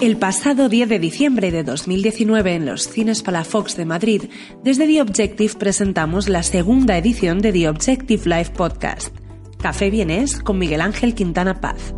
El 0.00 0.16
pasado 0.16 0.70
10 0.70 0.88
de 0.88 0.98
diciembre 0.98 1.50
de 1.50 1.62
2019 1.62 2.54
en 2.54 2.64
los 2.64 2.88
cines 2.88 3.22
Palafox 3.22 3.76
de 3.76 3.84
Madrid, 3.84 4.30
desde 4.64 4.86
The 4.86 5.02
Objective 5.02 5.52
presentamos 5.58 6.26
la 6.26 6.42
segunda 6.42 6.96
edición 6.96 7.40
de 7.40 7.52
The 7.52 7.68
Objective 7.68 8.22
Live 8.24 8.52
Podcast, 8.56 9.14
Café 9.60 9.90
Vienes 9.90 10.38
con 10.38 10.56
Miguel 10.56 10.80
Ángel 10.80 11.14
Quintana 11.14 11.60
Paz. 11.60 11.94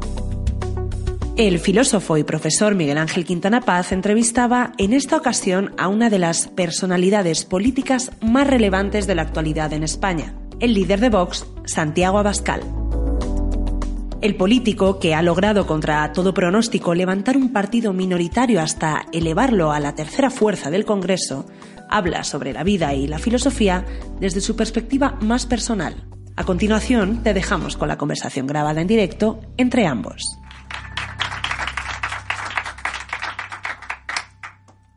El 1.37 1.61
filósofo 1.61 2.17
y 2.17 2.25
profesor 2.25 2.75
Miguel 2.75 2.99
Ángel 2.99 3.25
Quintana 3.25 3.61
Paz 3.61 3.93
entrevistaba 3.93 4.73
en 4.79 4.95
esta 4.95 5.17
ocasión 5.17 5.73
a 5.79 5.87
una 5.87 6.11
de 6.11 6.19
las 6.19 6.49
personalidades 6.49 7.45
políticas 7.45 8.11
más 8.21 8.49
relevantes 8.49 9.07
de 9.07 9.15
la 9.15 9.23
actualidad 9.23 9.73
en 9.75 9.85
España, 9.85 10.35
el 10.59 10.75
líder 10.75 10.99
de 10.99 11.11
Vox, 11.11 11.47
Santiago 11.67 12.19
Abascal. 12.19 12.63
El 14.23 14.37
político, 14.37 15.01
que 15.01 15.17
ha 15.17 15.23
logrado 15.23 15.67
contra 15.67 16.13
todo 16.13 16.33
pronóstico 16.33 16.95
levantar 16.95 17.37
un 17.37 17.53
partido 17.53 17.93
minoritario 17.93 18.61
hasta 18.61 19.05
elevarlo 19.13 19.73
a 19.73 19.81
la 19.81 19.97
tercera 19.97 20.31
fuerza 20.31 20.71
del 20.71 20.85
Congreso, 20.85 21.45
habla 21.91 22.23
sobre 22.23 22.53
la 22.53 22.63
vida 22.63 22.95
y 22.95 23.09
la 23.09 23.19
filosofía 23.19 23.85
desde 24.21 24.41
su 24.41 24.55
perspectiva 24.55 25.19
más 25.21 25.45
personal. 25.45 26.07
A 26.37 26.45
continuación, 26.45 27.25
te 27.25 27.35
dejamos 27.35 27.77
con 27.77 27.89
la 27.89 27.99
conversación 27.99 28.47
grabada 28.47 28.81
en 28.81 28.87
directo 28.87 29.41
entre 29.57 29.89
ambos. 29.89 30.23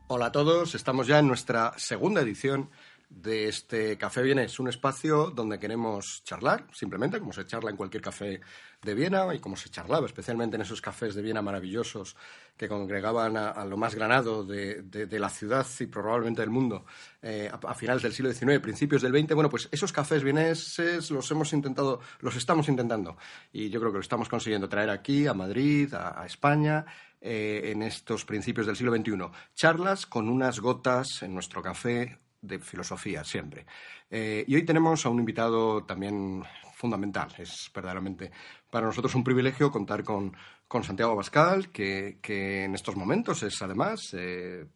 Hola 0.06 0.26
a 0.26 0.32
todos, 0.32 0.76
estamos 0.76 1.08
ya 1.08 1.18
en 1.18 1.26
nuestra 1.26 1.72
segunda 1.78 2.20
edición 2.20 2.70
de 3.08 3.48
este 3.48 3.96
Café 3.98 4.22
Viena. 4.22 4.42
Es 4.42 4.58
un 4.58 4.68
espacio 4.68 5.30
donde 5.30 5.58
queremos 5.58 6.22
charlar, 6.24 6.66
simplemente 6.72 7.18
como 7.18 7.32
se 7.32 7.46
charla 7.46 7.70
en 7.70 7.76
cualquier 7.76 8.02
café 8.02 8.40
de 8.82 8.94
Viena 8.94 9.34
y 9.34 9.38
como 9.38 9.56
se 9.56 9.68
charlaba, 9.68 10.06
especialmente 10.06 10.56
en 10.56 10.62
esos 10.62 10.80
cafés 10.80 11.14
de 11.14 11.22
Viena 11.22 11.42
maravillosos 11.42 12.16
que 12.56 12.68
congregaban 12.68 13.36
a, 13.36 13.64
lo 13.64 13.76
más 13.76 13.94
granado 13.94 14.44
de, 14.44 15.18
la 15.18 15.28
ciudad 15.28 15.66
y 15.80 15.86
probablemente 15.86 16.40
del 16.40 16.50
mundo 16.50 16.86
eh, 17.20 17.50
a, 17.52 17.74
finales 17.74 18.02
del 18.02 18.12
siglo 18.12 18.32
XIX, 18.32 18.60
principios 18.60 19.02
del 19.02 19.12
XX. 19.12 19.34
Bueno, 19.34 19.50
pues 19.50 19.68
esos 19.70 19.92
cafés 19.92 20.22
vieneses 20.22 21.10
los 21.10 21.30
hemos 21.30 21.52
intentado, 21.52 22.00
los 22.20 22.36
estamos 22.36 22.68
intentando 22.68 23.16
y 23.52 23.68
yo 23.68 23.80
creo 23.80 23.92
que 23.92 23.98
lo 23.98 24.02
estamos 24.02 24.28
consiguiendo 24.28 24.68
traer 24.68 24.90
aquí, 24.90 25.26
a 25.26 25.34
Madrid, 25.34 25.92
a, 25.94 26.24
España. 26.26 26.84
Eh, 27.18 27.72
en 27.72 27.82
estos 27.82 28.24
principios 28.24 28.66
del 28.66 28.76
siglo 28.76 28.94
XXI. 28.94 29.30
Charlas 29.54 30.06
con 30.06 30.28
unas 30.28 30.60
gotas 30.60 31.22
en 31.22 31.34
nuestro 31.34 31.62
café 31.62 32.18
de 32.40 32.58
filosofía 32.58 33.24
siempre. 33.24 33.66
Eh, 34.10 34.44
y 34.46 34.54
hoy 34.54 34.64
tenemos 34.64 35.04
a 35.04 35.08
un 35.08 35.18
invitado 35.18 35.84
también 35.84 36.44
fundamental. 36.76 37.32
Es 37.38 37.70
verdaderamente 37.74 38.30
para 38.70 38.86
nosotros 38.86 39.14
un 39.14 39.24
privilegio 39.24 39.70
contar 39.70 40.04
con, 40.04 40.36
Santiago 40.82 41.12
Abascal, 41.12 41.70
que, 41.70 42.18
en 42.64 42.74
estos 42.74 42.96
momentos 42.96 43.42
es 43.42 43.62
además 43.62 44.10
eh, 44.12 44.66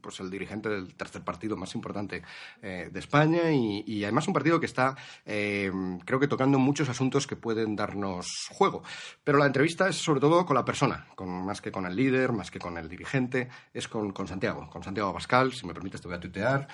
pues 0.00 0.20
el 0.20 0.30
dirigente 0.30 0.68
del 0.68 0.94
tercer 0.94 1.24
partido 1.24 1.56
más 1.56 1.74
importante 1.74 2.22
eh, 2.62 2.88
de 2.92 3.00
España 3.00 3.50
y, 3.50 4.04
además 4.04 4.28
un 4.28 4.34
partido 4.34 4.60
que 4.60 4.66
está, 4.66 4.94
eh, 5.26 5.72
creo 6.04 6.20
que 6.20 6.28
tocando 6.28 6.60
muchos 6.60 6.88
asuntos 6.88 7.26
que 7.26 7.34
pueden 7.34 7.74
darnos 7.74 8.28
juego. 8.50 8.84
Pero 9.24 9.38
la 9.38 9.46
entrevista 9.46 9.88
es 9.88 9.96
sobre 9.96 10.20
todo 10.20 10.46
con 10.46 10.54
la 10.54 10.64
persona, 10.64 11.08
con, 11.16 11.44
más 11.44 11.60
que 11.60 11.72
con 11.72 11.86
el 11.86 11.96
líder, 11.96 12.30
más 12.30 12.52
que 12.52 12.60
con 12.60 12.78
el 12.78 12.88
dirigente, 12.88 13.48
es 13.74 13.88
con, 13.88 14.14
Santiago, 14.28 14.70
con 14.70 14.84
Santiago 14.84 15.08
Abascal. 15.08 15.52
Si 15.52 15.66
me 15.66 15.74
permites, 15.74 16.00
te 16.00 16.06
voy 16.06 16.16
a 16.16 16.20
tuitear 16.20 16.68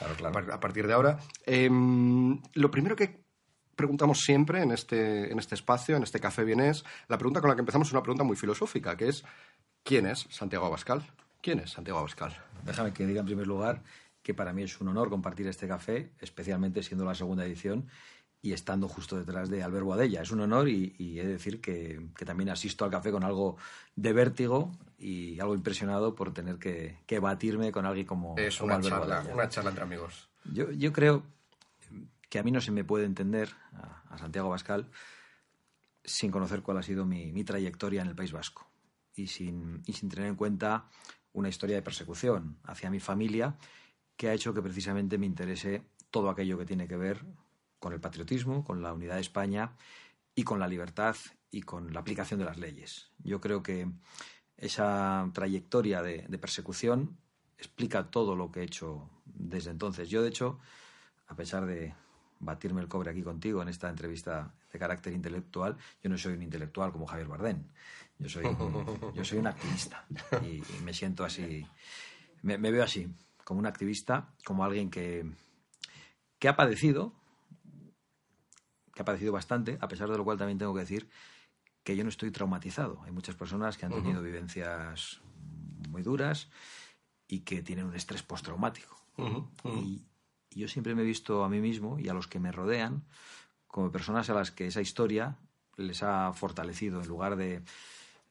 a 0.53 0.61
partir 0.61 0.87
de 0.87 0.93
ahora. 0.93 1.19
Em, 1.47 2.39
lo 2.53 2.71
primero 2.71 2.95
que 2.95 3.24
preguntamos 3.75 4.21
siempre 4.21 4.63
en 4.63 4.73
este, 4.73 5.31
en 5.31 5.39
este 5.39 5.55
espacio, 5.55 5.97
en 5.97 6.03
este 6.03 6.21
Café 6.21 6.45
Vienés, 6.45 6.85
la 7.09 7.19
pregunta 7.19 7.41
con 7.41 7.51
la 7.51 7.57
que 7.57 7.61
empezamos 7.61 7.89
es 7.89 7.93
una 7.93 8.03
pregunta 8.03 8.25
muy 8.25 8.37
filosófica, 8.37 8.97
que 8.97 9.09
es 9.09 9.25
¿quién 9.83 10.07
es 10.07 10.27
Santiago 10.31 10.67
Abascal? 10.67 11.03
¿Quién 11.41 11.61
es 11.61 11.71
Santiago 11.71 11.99
Abascal? 11.99 12.37
Déjame 12.65 12.93
que 12.93 13.07
diga 13.07 13.21
en 13.21 13.27
primer 13.27 13.47
lugar 13.47 13.83
que 14.23 14.35
para 14.35 14.53
mí 14.53 14.63
es 14.63 14.81
un 14.81 14.89
honor 14.89 15.11
compartir 15.11 15.47
este 15.47 15.69
café, 15.69 16.11
especialmente 16.19 16.83
siendo 16.83 17.05
la 17.05 17.15
segunda 17.15 17.45
edición 17.45 17.89
y 18.41 18.53
estando 18.53 18.89
justo 18.89 19.17
detrás 19.19 19.49
de 19.49 19.63
Albert 19.63 19.85
Boadella. 19.85 20.23
Es 20.23 20.31
un 20.31 20.41
honor 20.41 20.69
y, 20.69 20.95
he 20.99 21.25
de 21.25 21.33
decir 21.33 21.61
que, 21.61 22.09
también 22.27 22.51
asisto 22.51 22.85
al 22.85 22.91
café 22.91 23.11
con 23.11 23.25
algo 23.25 23.57
de 23.97 24.13
vértigo 24.13 24.71
y 24.99 25.41
algo 25.41 25.55
impresionado 25.55 26.15
por 26.15 26.33
tener 26.33 26.59
que, 26.59 27.19
batirme 27.21 27.73
con 27.73 27.87
alguien 27.87 28.07
como, 28.07 28.35
es 28.37 28.61
una 28.61 28.81
charla, 28.81 29.25
Una 29.33 29.49
charla 29.49 29.71
entre 29.71 29.85
amigos. 29.85 30.29
Yo, 30.45 30.71
yo 30.73 30.93
creo 30.93 31.23
que 32.35 32.41
a 32.41 32.43
mí 32.43 32.51
no 32.51 32.61
se 32.61 32.73
me 32.73 32.83
puede 32.83 33.05
entender, 33.05 33.55
a, 33.75 34.19
Santiago 34.19 34.49
Bascal, 34.49 34.91
sin 36.03 36.33
conocer 36.33 36.63
cuál 36.63 36.79
ha 36.79 36.83
sido 36.83 37.07
mi, 37.07 37.45
trayectoria 37.45 38.03
en 38.03 38.09
el 38.09 38.17
País 38.17 38.33
Vasco 38.33 38.69
y 39.15 39.29
sin, 39.29 39.85
sin 39.85 40.09
tener 40.09 40.27
en 40.27 40.35
cuenta 40.35 40.89
una 41.33 41.49
historia 41.49 41.77
de 41.77 41.83
persecución 41.83 42.59
hacia 42.65 42.91
mi 42.91 42.99
familia 42.99 43.57
que 44.17 44.31
ha 44.31 44.35
hecho 44.35 44.53
que 44.53 44.63
precisamente 44.63 45.17
me 45.17 45.27
interese 45.27 45.85
todo 46.11 46.29
aquello 46.29 46.59
que 46.59 46.67
tiene 46.67 46.89
que 46.89 46.97
ver 46.97 47.25
con 47.79 47.93
el 47.93 48.01
patriotismo, 48.01 48.65
con 48.65 48.83
la 48.83 48.93
unidad 48.93 49.15
de 49.15 49.21
España 49.21 49.77
y 50.35 50.43
con 50.43 50.59
la 50.59 50.67
libertad 50.67 51.15
y 51.53 51.63
con 51.63 51.93
la 51.93 52.01
aplicación 52.01 52.41
de 52.41 52.47
las 52.47 52.59
leyes. 52.59 53.13
Yo 53.19 53.41
creo 53.41 53.63
que 53.63 53.89
esa 54.57 55.31
trayectoria 55.33 56.03
de, 56.03 56.27
de 56.27 56.39
persecución 56.39 57.17
explica 57.59 58.11
todo 58.11 58.35
lo 58.35 58.51
que 58.51 58.63
he 58.63 58.65
hecho 58.65 59.09
desde 59.25 59.71
entonces. 59.71 60.09
Yo, 60.09 60.21
de 60.21 60.31
hecho, 60.31 60.59
a 61.29 61.37
pesar 61.37 61.67
de, 61.67 61.95
batirme 62.45 62.81
el 62.81 62.89
cobre 62.89 63.11
aquí 63.11 63.23
contigo 63.23 63.63
en 63.63 63.69
esta 63.69 63.89
entrevista 63.89 64.55
de 64.73 64.79
carácter 64.79 65.13
intelectual, 65.13 65.77
yo 66.03 66.11
no 66.11 66.19
soy 66.19 66.35
un 66.35 66.43
intelectual 66.43 66.93
como 66.93 67.07
Javier 67.07 67.29
Bardén. 67.29 67.67
Yo 68.19 68.29
soy, 68.29 68.45
yo 69.15 69.25
soy 69.25 69.39
un 69.39 69.47
activista 69.47 70.07
y, 70.43 70.63
me 70.85 70.95
siento 70.95 71.25
así, 71.25 71.67
me, 72.43 72.57
veo 72.59 72.85
así, 72.85 73.13
como 73.45 73.61
un 73.61 73.67
activista, 73.67 74.33
como 74.45 74.65
alguien 74.65 74.91
que, 74.91 75.27
que 76.39 76.49
ha 76.49 76.57
padecido, 76.57 77.13
que 78.95 79.03
ha 79.03 79.05
padecido 79.05 79.33
bastante, 79.33 79.79
a 79.81 79.89
pesar 79.89 80.09
de 80.11 80.17
lo 80.17 80.25
cual 80.25 80.39
también 80.39 80.59
tengo 80.59 80.75
que 80.75 80.81
decir 80.81 81.09
que 81.83 81.97
yo 81.97 82.05
no 82.05 82.09
estoy 82.09 82.31
traumatizado. 82.31 83.03
Hay 83.05 83.13
muchas 83.13 83.35
personas 83.35 83.77
que 83.77 83.87
han 83.87 83.93
tenido 83.93 84.23
vivencias 84.23 85.21
muy 85.91 86.03
duras 86.03 86.49
y 87.29 87.41
que 87.41 87.63
tienen 87.63 87.87
un 87.87 87.95
estrés 87.95 88.23
postraumático. 88.23 88.97
Y, 89.65 90.03
y 90.55 90.61
yo 90.61 90.69
siempre 90.69 90.95
me 90.95 91.03
he 91.03 91.07
visto 91.07 91.45
a 91.45 91.49
mí 91.49 91.61
mismo 91.61 91.99
y 91.99 92.09
a 92.09 92.15
los 92.15 92.27
que 92.27 92.39
me 92.39 92.53
rodean 92.53 93.03
como 93.67 93.91
personas 93.91 94.31
a 94.31 94.35
las 94.35 94.51
que 94.51 94.67
esa 94.67 94.81
historia 94.81 95.37
les 95.77 96.03
ha 96.03 96.33
fortalecido 96.33 97.01
en 97.03 97.09
lugar 97.09 97.37
de 97.37 97.63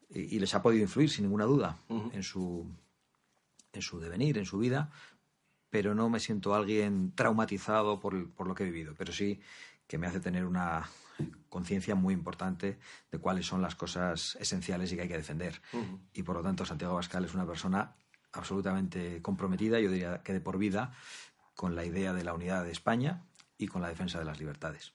y 0.10 0.40
les 0.40 0.54
ha 0.54 0.62
podido 0.62 0.84
influir 0.84 1.10
sin 1.10 1.26
ninguna 1.26 1.46
duda 1.46 1.78
en 1.90 2.24
su 2.24 2.68
en 3.74 3.82
su 3.82 4.00
devenir, 4.00 4.38
en 4.38 4.46
su 4.46 4.60
vida, 4.60 4.92
pero 5.70 5.96
no 5.96 6.08
me 6.10 6.20
siento 6.20 6.54
alguien 6.54 7.12
traumatizado 7.16 8.00
por, 8.00 8.30
por 8.30 8.48
lo 8.48 8.54
que 8.54 8.64
he 8.64 8.68
vivido, 8.68 8.94
pero 8.96 9.12
sí 9.12 9.42
que 9.88 9.98
me 9.98 10.06
hace 10.06 10.20
tener 10.20 10.46
una 10.46 10.88
conciencia 11.50 11.96
muy 11.96 12.14
importante 12.14 12.78
de 13.12 13.18
cuáles 13.18 13.48
son 13.48 13.62
las 13.62 13.76
cosas 13.76 14.38
esenciales 14.40 14.92
y 14.92 14.96
que 14.96 15.02
hay 15.02 15.08
que 15.08 15.18
defender. 15.18 15.62
Y 16.14 16.24
por 16.24 16.36
lo 16.36 16.44
tanto, 16.44 16.66
Santiago 16.66 16.96
Bascal 16.96 17.26
es 17.26 17.34
una 17.34 17.46
persona 17.46 17.96
absolutamente 18.32 19.22
comprometida, 19.22 19.80
yo 19.80 19.92
diría 19.92 20.22
que 20.24 20.34
de 20.34 20.42
por 20.42 20.58
vida, 20.58 20.94
con 21.56 21.76
la 21.76 21.86
idea 21.86 22.14
de 22.14 22.24
la 22.24 22.34
unidad 22.34 22.64
de 22.64 22.72
España 22.72 23.26
y 23.58 23.68
con 23.68 23.82
la 23.82 23.90
defensa 23.90 24.20
de 24.20 24.26
las 24.26 24.40
libertades. 24.40 24.94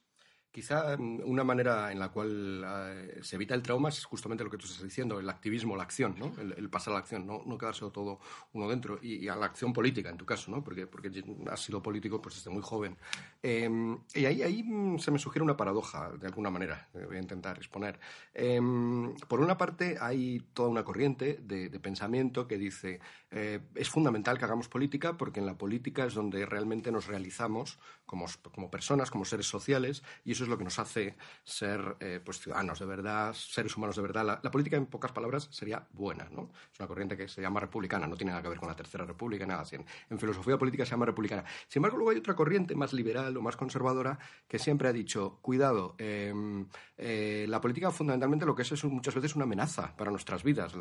Quizá 0.50 0.96
mm, 0.96 1.20
una 1.24 1.44
manera 1.44 1.92
en 1.92 1.98
la 1.98 2.08
cual 2.08 2.64
eh, 2.66 3.20
se 3.22 3.36
evita 3.36 3.54
el 3.54 3.62
trauma 3.62 3.88
es 3.88 4.04
justamente 4.04 4.44
lo 4.44 4.50
que 4.50 4.56
tú 4.56 4.66
estás 4.66 4.82
diciendo, 4.82 5.20
el 5.20 5.28
activismo, 5.28 5.76
la 5.76 5.82
acción, 5.82 6.16
¿no? 6.18 6.32
el, 6.40 6.68
pasar 6.70 6.92
a 6.92 6.94
la 6.94 7.00
acción, 7.00 7.26
no, 7.26 7.42
no 7.44 7.58
quedarse 7.58 7.88
todo 7.90 8.20
uno 8.52 8.68
dentro, 8.68 8.98
y, 9.02 9.28
a 9.28 9.36
la 9.36 9.46
acción 9.46 9.72
política 9.72 10.10
en 10.10 10.16
tu 10.16 10.24
caso, 10.24 10.50
¿no? 10.50 10.64
porque, 10.64 10.86
porque 10.86 11.10
has 11.50 11.60
sido 11.60 11.82
político 11.82 12.20
pues, 12.20 12.36
desde 12.36 12.50
muy 12.50 12.62
joven. 12.62 12.96
Em, 13.42 13.98
y 14.14 14.24
ahí, 14.24 14.42
ahí 14.42 14.62
mm, 14.62 14.98
se 14.98 15.10
me 15.10 15.18
sugiere 15.18 15.44
una 15.44 15.56
paradoja, 15.56 16.10
de 16.12 16.26
alguna 16.26 16.50
manera, 16.50 16.88
que 16.92 17.04
voy 17.04 17.16
a 17.16 17.20
intentar 17.20 17.56
exponer. 17.58 17.98
Em, 18.34 19.14
por 19.28 19.40
una 19.40 19.56
parte, 19.56 19.96
hay 20.00 20.40
toda 20.54 20.68
una 20.68 20.84
corriente 20.84 21.38
de, 21.42 21.68
pensamiento 21.78 22.48
que 22.48 22.58
dice 22.58 22.98
eh, 23.30 23.60
es 23.76 23.88
fundamental 23.88 24.36
que 24.36 24.44
hagamos 24.44 24.68
política 24.68 25.16
porque 25.16 25.38
en 25.38 25.46
la 25.46 25.56
política 25.56 26.04
es 26.06 26.14
donde 26.14 26.44
realmente 26.44 26.90
nos 26.90 27.06
realizamos 27.06 27.78
como, 28.04 28.26
como 28.52 28.70
personas, 28.70 29.10
como 29.10 29.24
seres 29.24 29.46
sociales, 29.46 30.02
y 30.24 30.34
eso 30.38 30.44
es 30.44 30.50
lo 30.50 30.56
que 30.56 30.64
nos 30.64 30.78
hace 30.78 31.16
ser 31.42 31.96
eh, 31.98 32.20
pues, 32.24 32.38
ciudadanos 32.38 32.78
de 32.78 32.86
verdad, 32.86 33.34
seres 33.34 33.76
humanos 33.76 33.96
de 33.96 34.02
verdad. 34.02 34.40
La, 34.40 34.50
política, 34.50 34.76
en 34.76 34.86
pocas 34.86 35.10
palabras, 35.10 35.48
sería 35.50 35.84
buena. 35.92 36.28
¿no? 36.30 36.50
Es 36.72 36.78
una 36.78 36.86
corriente 36.86 37.16
que 37.16 37.26
se 37.26 37.42
llama 37.42 37.58
republicana, 37.58 38.06
no 38.06 38.16
tiene 38.16 38.30
nada 38.30 38.42
que 38.42 38.48
ver 38.48 38.58
con 38.58 38.68
la 38.68 38.76
Tercera 38.76 39.04
República, 39.04 39.44
nada 39.46 39.62
así. 39.62 39.76
En, 40.08 40.18
filosofía 40.18 40.56
política 40.56 40.84
se 40.84 40.92
llama 40.92 41.06
republicana. 41.06 41.44
Sin 41.66 41.80
embargo, 41.80 41.96
luego 41.96 42.10
hay 42.10 42.18
otra 42.18 42.36
corriente 42.36 42.76
más 42.76 42.92
liberal 42.92 43.36
o 43.36 43.42
más 43.42 43.56
conservadora 43.56 44.18
que 44.46 44.58
siempre 44.58 44.88
ha 44.88 44.92
dicho, 44.92 45.38
cuidado, 45.42 45.94
em, 45.98 46.66
eh, 46.96 47.46
la 47.48 47.60
política 47.60 47.90
fundamentalmente 47.90 48.46
lo 48.46 48.54
que 48.54 48.62
es 48.62 48.72
es 48.72 48.84
muchas 48.84 49.14
veces 49.14 49.34
una 49.34 49.44
amenaza 49.44 49.96
para 49.96 50.10
nuestras 50.10 50.42
vidas. 50.44 50.74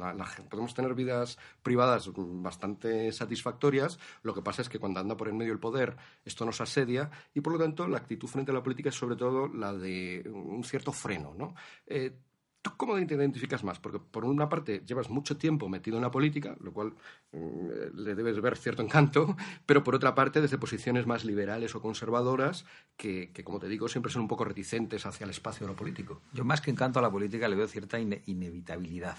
podemos 0.50 0.74
tener 0.74 0.94
vidas 0.94 1.38
privadas 1.64 2.10
bastante 2.16 3.12
satisfactorias, 3.12 4.00
lo 4.24 4.34
que 4.34 4.42
pasa 4.42 4.62
es 4.62 4.70
que 4.70 4.80
cuando 4.80 5.00
anda 5.00 5.16
por 5.16 5.30
en 5.30 5.38
medio 5.38 5.54
el 5.54 5.60
poder, 5.60 5.96
esto 6.26 6.46
nos 6.46 6.62
asedia 6.62 7.10
y 7.34 7.42
por 7.42 7.54
lo 7.54 7.60
tanto 7.60 7.88
la 7.88 7.98
actitud 7.98 8.28
frente 8.28 8.52
a 8.52 8.54
la 8.54 8.64
política 8.64 8.90
es 8.90 8.96
sobre 8.96 9.16
todo 9.16 9.47
la 9.54 9.74
de 9.74 10.30
un 10.32 10.64
cierto 10.64 10.92
freno. 10.92 11.34
¿no? 11.34 11.56
Eh, 11.86 12.18
¿Tú 12.62 12.72
cómo 12.76 12.96
te 12.96 13.14
identificas 13.14 13.64
más? 13.64 13.80
Porque 13.80 14.00
por 14.00 14.26
una 14.26 14.50
parte 14.50 14.84
llevas 14.86 15.10
mucho 15.10 15.38
tiempo 15.38 15.70
metido 15.70 15.98
en 15.98 16.04
la 16.04 16.12
política, 16.12 16.58
lo 16.60 16.74
cual 16.74 16.94
mm, 17.32 17.96
le 17.96 18.16
debes 18.16 18.42
ver 18.42 18.58
cierto 18.58 18.82
encanto, 18.82 19.38
pero 19.66 19.84
por 19.84 19.96
otra 19.96 20.16
parte 20.16 20.42
desde 20.42 20.58
posiciones 20.58 21.06
más 21.06 21.24
liberales 21.24 21.76
o 21.76 21.82
conservadoras 21.82 22.66
que, 22.98 23.32
como 23.44 23.60
te 23.60 23.68
digo, 23.68 23.88
siempre 23.88 24.12
son 24.12 24.24
un 24.24 24.28
poco 24.28 24.44
reticentes 24.44 25.06
hacia 25.06 25.24
el 25.26 25.30
espacio 25.30 25.66
de 25.66 25.74
lo 25.74 25.78
político. 25.78 26.22
Yo 26.34 26.44
más 26.44 26.62
que 26.62 26.72
encanto 26.72 27.00
a 27.00 27.02
la 27.02 27.12
política 27.12 27.48
le 27.48 27.56
veo 27.56 27.68
cierta 27.68 28.00
inevitabilidad. 28.00 29.18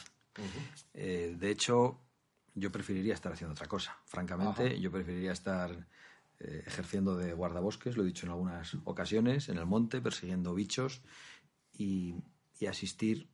Eh, 0.94 1.34
de 1.38 1.50
hecho, 1.50 2.00
yo 2.54 2.70
preferiría 2.70 3.14
estar 3.14 3.32
haciendo 3.32 3.52
otra 3.52 3.66
cosa. 3.66 3.98
Francamente, 4.04 4.78
yo 4.80 4.90
preferiría 4.90 5.32
estar 5.32 5.86
eh, 6.40 6.62
ejerciendo 6.66 7.16
de 7.16 7.32
guardabosques, 7.32 7.96
lo 7.96 8.02
he 8.02 8.06
dicho 8.06 8.26
en 8.26 8.32
algunas 8.32 8.76
ocasiones, 8.84 9.48
en 9.48 9.58
el 9.58 9.66
monte, 9.66 10.00
persiguiendo 10.00 10.54
bichos 10.54 11.02
y, 11.72 12.14
asistir 12.68 13.28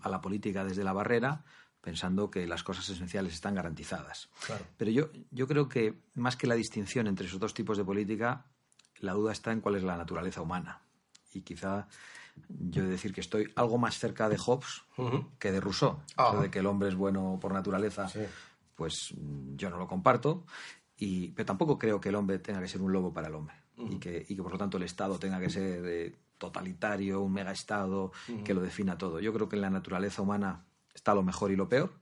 a 0.00 0.08
la 0.08 0.20
política 0.20 0.64
desde 0.64 0.82
la 0.82 0.92
barrera 0.92 1.44
pensando 1.80 2.30
que 2.30 2.48
las 2.48 2.64
cosas 2.64 2.88
esenciales 2.88 3.34
están 3.34 3.54
garantizadas. 3.54 4.28
Pero 4.76 4.90
yo, 4.90 5.10
yo 5.30 5.46
creo 5.46 5.68
que 5.68 6.02
más 6.14 6.36
que 6.36 6.48
la 6.48 6.56
distinción 6.56 7.06
entre 7.06 7.26
esos 7.26 7.38
dos 7.38 7.54
tipos 7.54 7.78
de 7.78 7.84
política, 7.84 8.46
la 8.98 9.12
duda 9.12 9.30
está 9.30 9.52
en 9.52 9.60
cuál 9.60 9.76
es 9.76 9.84
la 9.84 9.96
naturaleza 9.96 10.42
humana. 10.42 10.82
Y 11.32 11.42
quizá 11.42 11.86
yo 12.48 12.82
he 12.82 12.86
de 12.86 12.90
decir 12.90 13.12
que 13.12 13.20
estoy 13.20 13.52
algo 13.56 13.78
más 13.78 13.98
cerca 13.98 14.28
de 14.28 14.38
Hobbes 14.38 14.82
que 15.38 15.52
de 15.52 15.60
Rousseau. 15.60 16.00
de 16.40 16.50
que 16.50 16.58
el 16.58 16.66
hombre 16.66 16.88
es 16.88 16.94
bueno 16.94 17.38
por 17.40 17.52
naturaleza, 17.52 18.10
pues 18.74 19.14
yo 19.56 19.70
no 19.70 19.78
lo 19.78 19.86
comparto. 19.86 20.44
Y, 20.96 21.28
pero 21.32 21.46
tampoco 21.46 21.78
creo 21.78 22.00
que 22.00 22.08
el 22.08 22.14
hombre 22.14 22.38
tenga 22.38 22.60
que 22.60 22.68
ser 22.68 22.80
un 22.80 22.92
lobo 22.92 23.12
para 23.12 23.28
el 23.28 23.34
hombre. 23.34 23.54
y, 23.76 23.98
que, 23.98 24.24
y, 24.28 24.36
que, 24.36 24.42
por 24.42 24.52
lo 24.52 24.58
tanto 24.58 24.76
el 24.76 24.84
Estado 24.84 25.18
tenga 25.18 25.40
que 25.40 25.50
ser 25.50 25.84
eh, 25.84 26.14
totalitario, 26.38 27.20
un 27.20 27.32
mega 27.32 27.52
Estado 27.52 28.12
que 28.44 28.54
lo 28.54 28.60
defina 28.60 28.96
todo. 28.96 29.20
Yo 29.20 29.32
creo 29.32 29.48
que 29.48 29.56
en 29.56 29.62
la 29.62 29.70
naturaleza 29.70 30.22
humana 30.22 30.64
está 30.94 31.14
lo 31.14 31.22
mejor 31.22 31.50
y 31.50 31.56
lo 31.56 31.68
peor. 31.68 31.92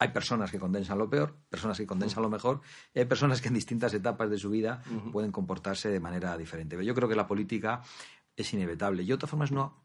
Hay 0.00 0.08
personas 0.08 0.50
que 0.52 0.60
condensan 0.60 0.96
lo 0.96 1.10
peor, 1.10 1.36
personas 1.50 1.76
que 1.76 1.86
condensan 1.86 2.22
lo 2.22 2.30
mejor, 2.30 2.60
y 2.94 3.00
hay 3.00 3.04
personas 3.06 3.40
que 3.40 3.48
en 3.48 3.54
distintas 3.54 3.92
etapas 3.94 4.30
de 4.30 4.38
su 4.38 4.48
vida 4.48 4.82
pueden 5.12 5.32
comportarse 5.32 5.88
de 5.88 5.98
manera 5.98 6.36
diferente. 6.38 6.76
Pero 6.76 6.86
yo 6.86 6.94
creo 6.94 7.08
que 7.08 7.16
la 7.16 7.26
política 7.26 7.82
es 8.36 8.52
inevitable. 8.52 9.04
Yo, 9.04 9.16
de 9.16 9.18
todas 9.18 9.30
formas, 9.30 9.50
no, 9.50 9.82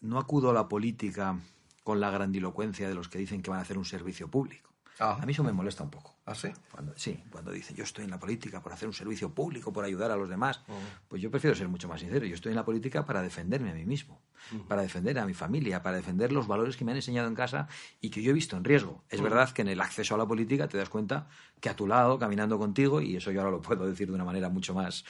no 0.00 0.18
acudo 0.18 0.50
a 0.50 0.54
la 0.54 0.68
política 0.68 1.38
con 1.84 2.00
la 2.00 2.10
grandilocuencia 2.10 2.88
de 2.88 2.94
los 2.94 3.08
que 3.08 3.18
dicen 3.18 3.42
que 3.42 3.50
van 3.50 3.58
a 3.58 3.62
hacer 3.62 3.76
un 3.76 3.84
servicio 3.84 4.30
público. 4.30 4.69
A 5.00 5.24
mí 5.24 5.32
eso 5.32 5.42
me 5.42 5.52
molesta 5.52 5.82
un 5.82 5.90
poco. 5.90 6.14
¿Ah, 6.26 6.34
sí? 6.34 6.48
Cuando, 6.70 6.92
sí, 6.94 7.24
cuando 7.30 7.50
dicen 7.50 7.74
yo 7.74 7.84
estoy 7.84 8.04
en 8.04 8.10
la 8.10 8.18
política 8.18 8.62
por 8.62 8.72
hacer 8.72 8.86
un 8.86 8.92
servicio 8.92 9.34
público, 9.34 9.72
por 9.72 9.82
ayudar 9.82 10.10
a 10.10 10.16
los 10.16 10.28
demás. 10.28 10.60
Pues 11.08 11.22
yo 11.22 11.30
prefiero 11.30 11.56
ser 11.56 11.68
mucho 11.68 11.88
más 11.88 12.00
sincero. 12.00 12.26
Yo 12.26 12.34
estoy 12.34 12.50
en 12.50 12.56
la 12.56 12.66
política 12.66 13.06
para 13.06 13.22
defenderme 13.22 13.70
a 13.70 13.74
mí 13.74 13.86
mismo, 13.86 14.20
para 14.68 14.82
defender 14.82 15.18
a 15.18 15.24
mi 15.24 15.32
familia, 15.32 15.82
para 15.82 15.96
defender 15.96 16.32
los 16.32 16.46
valores 16.46 16.76
que 16.76 16.84
me 16.84 16.92
han 16.92 16.96
enseñado 16.96 17.28
en 17.28 17.34
casa 17.34 17.66
y 18.02 18.10
que 18.10 18.22
yo 18.22 18.30
he 18.30 18.34
visto 18.34 18.58
en 18.58 18.64
riesgo. 18.64 19.02
Es 19.08 19.22
verdad 19.22 19.50
que 19.50 19.62
en 19.62 19.68
el 19.68 19.80
acceso 19.80 20.14
a 20.14 20.18
la 20.18 20.26
política 20.26 20.68
te 20.68 20.76
das 20.76 20.90
cuenta 20.90 21.28
que 21.60 21.70
a 21.70 21.76
tu 21.76 21.86
lado, 21.86 22.18
caminando 22.18 22.58
contigo, 22.58 23.00
y 23.00 23.16
eso 23.16 23.30
yo 23.30 23.40
ahora 23.40 23.52
lo 23.52 23.62
puedo 23.62 23.86
decir 23.86 24.08
de 24.08 24.14
una 24.14 24.24
manera 24.24 24.50
mucho 24.50 24.74
más, 24.74 25.06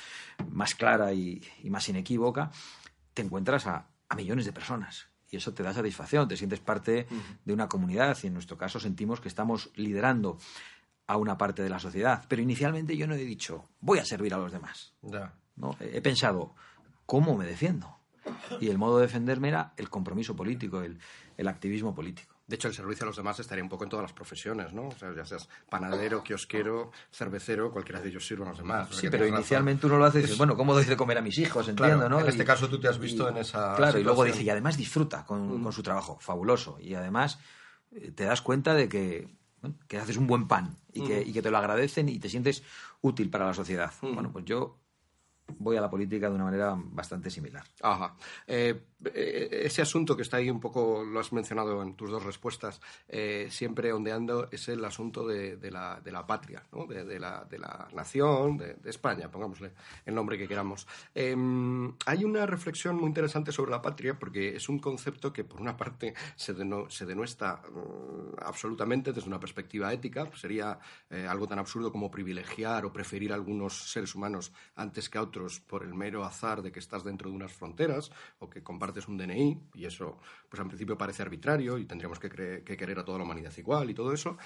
más 0.50 0.76
clara 0.76 1.12
y, 1.12 1.42
más 1.64 1.88
inequívoca, 1.88 2.52
te 3.12 3.22
encuentras 3.22 3.66
a 3.66 3.88
millones 4.14 4.46
de 4.46 4.52
personas 4.52 5.09
y 5.30 5.36
eso 5.36 5.54
te 5.54 5.62
da 5.62 5.72
satisfacción, 5.72 6.28
te 6.28 6.36
sientes 6.36 6.60
parte 6.60 7.06
de 7.44 7.52
una 7.52 7.68
comunidad 7.68 8.16
y 8.22 8.26
en 8.26 8.34
nuestro 8.34 8.58
caso 8.58 8.80
sentimos 8.80 9.20
que 9.20 9.28
estamos 9.28 9.70
liderando 9.76 10.38
a 11.06 11.16
una 11.16 11.38
parte 11.38 11.62
de 11.62 11.70
la 11.70 11.78
sociedad. 11.78 12.24
Pero 12.28 12.42
inicialmente 12.42 12.96
yo 12.96 13.06
no 13.06 13.14
he 13.14 13.18
dicho, 13.18 13.68
voy 13.80 13.98
a 13.98 14.04
servir 14.04 14.34
a 14.34 14.38
los 14.38 14.52
demás. 14.52 14.94
¿no? 15.56 15.76
He 15.80 16.00
pensado, 16.00 16.54
¿cómo 17.06 17.36
me 17.36 17.46
defiendo? 17.46 17.98
Y 18.60 18.68
el 18.68 18.78
modo 18.78 18.98
de 18.98 19.06
defenderme 19.06 19.48
era 19.48 19.72
el 19.76 19.88
compromiso 19.88 20.36
político, 20.36 20.82
el 20.82 21.48
activismo 21.48 21.94
político. 21.94 22.39
De 22.50 22.56
hecho, 22.56 22.66
el 22.66 22.74
servicio 22.74 23.04
a 23.04 23.06
los 23.06 23.16
demás 23.16 23.38
estaría 23.38 23.62
un 23.62 23.70
poco 23.70 23.84
en 23.84 23.90
todas 23.90 24.02
las 24.02 24.12
profesiones, 24.12 24.72
¿no? 24.72 24.88
O 24.88 24.98
sea, 24.98 25.14
ya 25.14 25.24
seas 25.24 25.48
panadero, 25.68 26.24
kiosquero, 26.24 26.90
cervecero, 27.12 27.70
cualquiera 27.70 28.00
de 28.00 28.08
ellos 28.08 28.26
sirve 28.26 28.44
a 28.44 28.48
los 28.48 28.58
demás. 28.58 28.88
Sí, 28.90 29.08
pero 29.08 29.24
inicialmente 29.24 29.86
uno 29.86 29.98
lo 29.98 30.04
hace 30.04 30.18
y 30.18 30.22
dice, 30.22 30.34
bueno, 30.34 30.56
¿cómo 30.56 30.74
doy 30.74 30.84
de 30.84 30.96
comer 30.96 31.18
a 31.18 31.22
mis 31.22 31.38
hijos? 31.38 31.68
Entiendo, 31.68 32.08
¿no? 32.08 32.18
En 32.18 32.26
este 32.26 32.44
caso 32.44 32.68
tú 32.68 32.80
te 32.80 32.88
has 32.88 32.98
visto 32.98 33.28
en 33.28 33.36
esa 33.36 33.76
Claro, 33.76 34.00
y 34.00 34.02
luego 34.02 34.24
dice, 34.24 34.42
y 34.42 34.50
además 34.50 34.76
disfruta 34.76 35.24
con, 35.24 35.62
con, 35.62 35.72
su 35.72 35.84
trabajo, 35.84 36.18
fabuloso. 36.20 36.76
Y 36.80 36.94
además 36.94 37.38
eh, 37.92 38.10
te 38.10 38.24
das 38.24 38.42
cuenta 38.42 38.74
de 38.74 38.88
que, 38.88 39.28
que 39.86 39.98
haces 39.98 40.16
un 40.16 40.26
buen 40.26 40.48
pan 40.48 40.76
y, 40.92 41.06
que, 41.06 41.22
y, 41.22 41.32
que, 41.32 41.42
te 41.42 41.52
lo 41.52 41.58
agradecen 41.58 42.08
y 42.08 42.18
te 42.18 42.28
sientes 42.28 42.64
útil 43.00 43.30
para 43.30 43.46
la 43.46 43.54
sociedad. 43.54 43.92
Bueno, 44.02 44.32
pues 44.32 44.44
yo 44.44 44.76
voy 45.58 45.76
a 45.76 45.80
la 45.80 45.90
política 45.90 46.28
de 46.28 46.34
una 46.34 46.44
manera 46.44 46.76
bastante 46.76 47.30
similar. 47.30 47.64
Eh, 48.46 48.80
eh, 49.14 49.62
ese 49.64 49.82
asunto 49.82 50.16
que 50.16 50.22
está 50.22 50.36
ahí 50.36 50.50
un 50.50 50.60
poco, 50.60 51.02
lo 51.04 51.20
has 51.20 51.32
mencionado 51.32 51.82
en 51.82 51.94
tus 51.94 52.10
dos 52.10 52.22
respuestas, 52.22 52.80
eh, 53.08 53.48
siempre 53.50 53.92
ondeando, 53.92 54.48
es 54.50 54.68
el 54.68 54.84
asunto 54.84 55.26
de, 55.26 55.58
la, 55.70 56.26
patria, 56.26 56.62
¿no? 56.72 56.86
de, 56.86 57.18
la, 57.18 57.88
nación, 57.94 58.58
de, 58.58 58.76
España, 58.84 59.30
pongámosle 59.30 59.72
el 60.04 60.14
nombre 60.14 60.36
que 60.36 60.46
queramos. 60.46 60.86
Em, 61.14 61.92
hay 62.06 62.24
una 62.24 62.44
reflexión 62.46 62.96
muy 62.96 63.06
interesante 63.06 63.52
sobre 63.52 63.70
la 63.70 63.80
patria, 63.80 64.18
porque 64.18 64.56
es 64.56 64.68
un 64.68 64.78
concepto 64.78 65.32
que, 65.32 65.44
por 65.44 65.60
una 65.60 65.76
parte, 65.76 66.14
se, 66.36 66.52
denuestra 66.52 67.56
mm, 67.56 68.40
absolutamente 68.42 69.12
desde 69.12 69.28
una 69.28 69.40
perspectiva 69.40 69.92
ética, 69.92 70.28
sería 70.34 70.78
algo 71.28 71.46
tan 71.46 71.58
absurdo 71.58 71.90
como 71.90 72.10
privilegiar 72.10 72.84
o 72.84 72.92
preferir 72.92 73.32
a 73.32 73.34
algunos 73.34 73.90
seres 73.90 74.14
humanos 74.14 74.52
antes 74.76 75.08
que 75.08 75.18
a 75.18 75.22
otros 75.22 75.39
por 75.66 75.82
el 75.82 75.94
mero 75.94 76.24
azar 76.24 76.62
de 76.62 76.70
que 76.70 76.78
estás 76.78 77.04
dentro 77.04 77.30
de 77.30 77.36
unas 77.36 77.52
fronteras 77.52 78.10
o 78.38 78.48
que 78.48 78.62
compartes 78.62 79.08
un 79.08 79.16
DNI, 79.16 79.58
y 79.74 79.86
eso, 79.86 80.18
pues 80.48 80.60
en 80.60 80.68
principio 80.68 80.98
parece 80.98 81.22
arbitrario 81.22 81.78
y 81.78 81.86
tendríamos 81.86 82.18
que, 82.18 82.28
querer 82.64 82.98
a 82.98 83.04
toda 83.04 83.18
la 83.18 83.24
humanidad 83.24 83.52
igual 83.56 83.90
y 83.90 83.94
todo 83.94 84.12
eso. 84.12 84.36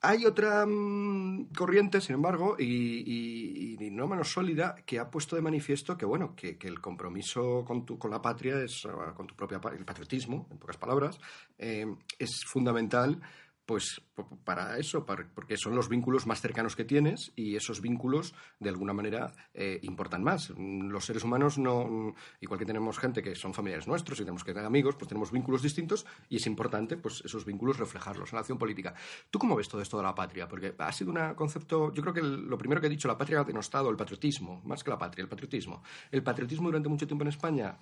Hay 0.00 0.26
otra 0.26 0.64
mm, 0.64 1.48
corriente, 1.56 2.00
sin 2.00 2.14
embargo, 2.14 2.56
y, 2.56 3.76
no 3.90 4.06
menos 4.06 4.30
sólida, 4.30 4.76
que 4.86 5.00
ha 5.00 5.10
puesto 5.10 5.34
de 5.34 5.42
manifiesto 5.42 5.96
que, 5.96 6.06
bueno, 6.06 6.36
que, 6.36 6.56
el 6.60 6.80
compromiso 6.80 7.64
con, 7.64 7.84
tu, 7.84 7.98
con 7.98 8.12
la 8.12 8.22
patria, 8.22 8.62
es, 8.62 8.86
con 9.16 9.26
tu 9.26 9.34
propia, 9.34 9.60
el 9.76 9.84
patriotismo, 9.84 10.46
en 10.52 10.58
pocas 10.58 10.76
palabras, 10.76 11.18
eh, 11.58 11.86
es 12.16 12.44
fundamental 12.46 13.20
pues 13.68 14.00
para 14.44 14.78
eso, 14.78 15.04
porque 15.04 15.58
son 15.58 15.76
los 15.76 15.90
vínculos 15.90 16.26
más 16.26 16.40
cercanos 16.40 16.74
que 16.74 16.86
tienes 16.86 17.32
y 17.36 17.54
esos 17.54 17.82
vínculos 17.82 18.32
de 18.58 18.70
alguna 18.70 18.94
manera 18.94 19.34
eh, 19.52 19.78
importan 19.82 20.24
más. 20.24 20.54
Los 20.56 21.04
seres 21.04 21.22
humanos 21.22 21.58
no, 21.58 22.14
igual 22.40 22.58
que 22.58 22.64
tenemos 22.64 22.98
gente 22.98 23.22
que 23.22 23.34
son 23.34 23.52
familiares 23.52 23.86
nuestros 23.86 24.18
y 24.18 24.22
tenemos 24.22 24.42
que 24.42 24.52
tener 24.52 24.64
amigos, 24.64 24.96
pues 24.96 25.08
tenemos 25.08 25.30
vínculos 25.30 25.60
distintos 25.60 26.06
y 26.30 26.36
es 26.36 26.46
importante 26.46 26.96
pues 26.96 27.22
esos 27.26 27.44
vínculos 27.44 27.76
reflejarlos 27.76 28.32
en 28.32 28.36
la 28.36 28.40
acción 28.40 28.56
política. 28.56 28.94
¿Tú 29.30 29.38
cómo 29.38 29.54
ves 29.54 29.68
todo 29.68 29.82
esto 29.82 29.98
de 29.98 30.04
la 30.04 30.14
patria? 30.14 30.48
Porque 30.48 30.74
ha 30.78 30.92
sido 30.92 31.10
un 31.10 31.34
concepto, 31.34 31.92
yo 31.92 32.00
creo 32.00 32.14
que 32.14 32.22
lo 32.22 32.56
primero 32.56 32.80
que 32.80 32.86
he 32.86 32.90
dicho, 32.90 33.06
la 33.06 33.18
patria 33.18 33.40
ha 33.40 33.44
denostado 33.44 33.90
el 33.90 33.96
patriotismo, 33.96 34.62
más 34.64 34.82
que 34.82 34.88
la 34.88 34.96
patria, 34.96 35.24
el 35.24 35.28
patriotismo. 35.28 35.82
El 36.10 36.22
patriotismo 36.22 36.68
durante 36.68 36.88
mucho 36.88 37.06
tiempo 37.06 37.22
en 37.22 37.28
España 37.28 37.76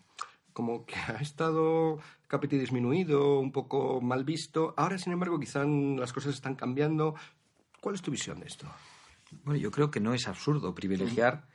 como 0.56 0.86
que 0.86 0.94
ha 0.96 1.20
estado 1.20 1.98
capítulo 2.28 2.62
disminuido, 2.62 3.38
un 3.38 3.52
poco 3.52 4.00
mal 4.00 4.24
visto. 4.24 4.72
Ahora, 4.78 4.96
sin 4.96 5.12
embargo, 5.12 5.38
quizás 5.38 5.66
las 5.66 6.14
cosas 6.14 6.34
están 6.34 6.54
cambiando. 6.54 7.14
¿Cuál 7.82 7.94
es 7.94 8.00
tu 8.00 8.10
visión 8.10 8.40
de 8.40 8.46
esto? 8.46 8.66
Bueno, 9.44 9.60
yo 9.60 9.70
creo 9.70 9.90
que 9.90 10.00
no 10.00 10.14
es 10.14 10.26
absurdo 10.26 10.74
privilegiar 10.74 11.46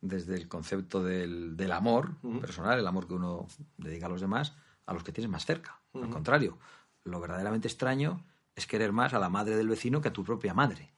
desde 0.00 0.34
el 0.34 0.48
concepto 0.48 1.04
del, 1.04 1.70
amor 1.70 2.16
personal, 2.40 2.80
el 2.80 2.86
amor 2.88 3.06
que 3.06 3.14
uno 3.14 3.46
dedica 3.76 4.06
a 4.06 4.08
los 4.08 4.20
demás, 4.20 4.56
a 4.86 4.92
los 4.92 5.04
que 5.04 5.12
tienes 5.12 5.30
más 5.30 5.46
cerca. 5.46 5.80
Al 5.94 6.10
contrario, 6.10 6.58
lo 7.04 7.20
verdaderamente 7.20 7.68
extraño 7.68 8.24
es 8.56 8.66
querer 8.66 8.90
más 8.90 9.14
a 9.14 9.20
la 9.20 9.28
madre 9.28 9.56
del 9.56 9.68
vecino 9.68 10.00
que 10.00 10.08
a 10.08 10.12
tu 10.12 10.24
propia 10.24 10.52
madre. 10.52 10.92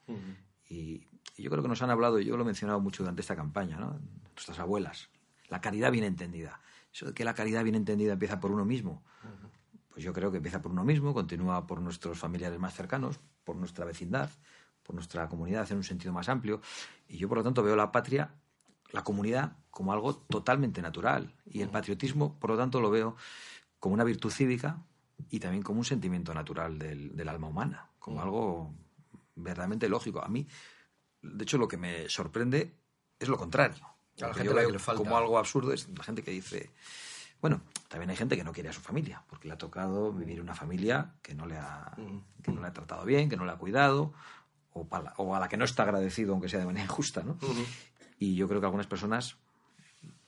y, 0.66 1.04
y, 1.36 1.42
yo 1.42 1.50
creo 1.50 1.62
que 1.62 1.68
nos 1.68 1.82
han 1.82 1.90
hablado, 1.90 2.20
y 2.20 2.24
yo 2.24 2.38
lo 2.38 2.42
he 2.42 2.46
mencionado 2.46 2.80
mucho 2.80 3.02
durante 3.02 3.20
esta 3.20 3.36
campaña, 3.36 3.76
¿no? 3.76 4.00
nuestras 4.34 4.58
abuelas, 4.58 5.10
la 5.48 5.60
caridad 5.60 5.92
bien 5.92 6.04
entendida. 6.04 6.60
Eso 6.92 7.06
de 7.06 7.14
que 7.14 7.24
la 7.24 7.34
caridad 7.34 7.62
bien 7.62 7.76
entendida 7.76 8.12
empieza 8.12 8.40
por 8.40 8.50
uno 8.50 8.64
mismo. 8.64 9.02
Pues 9.88 10.04
yo 10.04 10.12
creo 10.12 10.30
que 10.30 10.38
empieza 10.38 10.62
por 10.62 10.72
uno 10.72 10.84
mismo, 10.84 11.14
continúa 11.14 11.66
por 11.66 11.80
nuestros 11.80 12.18
familiares 12.18 12.58
más 12.58 12.74
cercanos, 12.74 13.20
por 13.44 13.56
nuestra 13.56 13.84
vecindad, 13.84 14.30
por 14.82 14.94
nuestra 14.94 15.28
comunidad 15.28 15.70
en 15.70 15.78
un 15.78 15.84
sentido 15.84 16.12
más 16.12 16.28
amplio. 16.28 16.60
Y 17.08 17.18
yo, 17.18 17.28
por 17.28 17.38
lo 17.38 17.44
tanto, 17.44 17.62
veo 17.62 17.76
la 17.76 17.92
patria 17.92 18.34
la 18.92 19.04
comunidad 19.04 19.56
como 19.70 19.92
algo 19.92 20.16
totalmente 20.16 20.82
natural. 20.82 21.34
Y 21.46 21.62
el 21.62 21.68
patriotismo, 21.68 22.38
por 22.38 22.50
lo 22.50 22.56
tanto, 22.56 22.80
lo 22.80 22.90
veo 22.90 23.16
como 23.78 23.94
una 23.94 24.04
virtud 24.04 24.30
cívica 24.30 24.82
y 25.30 25.40
también 25.40 25.62
como 25.62 25.78
un 25.78 25.84
sentimiento 25.84 26.34
natural 26.34 26.78
del, 26.78 27.16
del 27.16 27.28
alma 27.28 27.48
humana, 27.48 27.90
como 27.98 28.20
algo 28.20 28.74
verdaderamente 29.36 29.88
lógico. 29.88 30.22
A 30.24 30.28
mí, 30.28 30.46
de 31.22 31.44
hecho, 31.44 31.58
lo 31.58 31.68
que 31.68 31.76
me 31.76 32.08
sorprende 32.08 32.74
es 33.18 33.28
lo 33.28 33.38
contrario. 33.38 33.86
La 34.28 34.32
que 34.32 34.38
gente 34.40 34.50
yo 34.52 34.68
veo 34.68 34.78
falta. 34.78 35.02
como 35.02 35.16
algo 35.16 35.38
absurdo 35.38 35.72
es 35.72 35.88
la 35.96 36.04
gente 36.04 36.22
que 36.22 36.30
dice, 36.30 36.70
bueno, 37.40 37.60
también 37.88 38.10
hay 38.10 38.16
gente 38.16 38.36
que 38.36 38.44
no 38.44 38.52
quiere 38.52 38.68
a 38.68 38.72
su 38.72 38.80
familia, 38.80 39.22
porque 39.28 39.48
le 39.48 39.54
ha 39.54 39.58
tocado 39.58 40.12
vivir 40.12 40.40
una 40.40 40.54
familia 40.54 41.14
que 41.22 41.34
no 41.34 41.46
le 41.46 41.56
ha, 41.56 41.92
que 42.42 42.52
no 42.52 42.60
le 42.60 42.66
ha 42.68 42.72
tratado 42.72 43.04
bien, 43.04 43.28
que 43.28 43.36
no 43.36 43.44
le 43.44 43.52
ha 43.52 43.56
cuidado, 43.56 44.12
o, 44.72 44.86
pa- 44.88 45.02
la- 45.02 45.14
o 45.16 45.34
a 45.34 45.40
la 45.40 45.48
que 45.48 45.56
no 45.56 45.64
está 45.64 45.82
agradecido, 45.84 46.32
aunque 46.32 46.48
sea 46.48 46.60
de 46.60 46.66
manera 46.66 46.84
injusta, 46.90 47.22
¿no? 47.22 47.38
Y 48.18 48.34
yo 48.36 48.46
creo 48.48 48.60
que 48.60 48.66
algunas 48.66 48.86
personas 48.86 49.36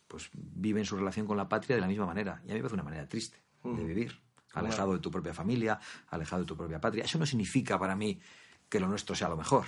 pues 0.09 0.29
viven 0.33 0.85
su 0.85 0.97
relación 0.97 1.27
con 1.27 1.37
la 1.37 1.49
patria 1.49 1.75
de 1.77 1.81
la 1.81 1.89
misma 1.89 2.07
manera. 2.07 2.41
Y 2.45 2.51
a 2.51 2.55
mí 2.55 2.55
me 2.55 2.61
parece 2.61 2.75
una 2.75 2.83
manera 2.83 3.09
triste 3.09 3.39
de 3.63 3.85
vivir, 3.85 4.21
alejado 4.55 4.93
de 4.93 4.99
tu 4.99 5.11
propia 5.11 5.33
familia, 5.33 5.79
alejado 6.11 6.43
de 6.43 6.47
tu 6.49 6.57
propia 6.57 6.81
patria. 6.81 7.05
Eso 7.05 7.19
no 7.19 7.25
significa 7.27 7.79
para 7.79 7.97
mí 7.97 8.21
que 8.69 8.79
lo 8.81 8.89
nuestro 8.89 9.15
sea 9.15 9.29
lo 9.29 9.37
mejor. 9.37 9.67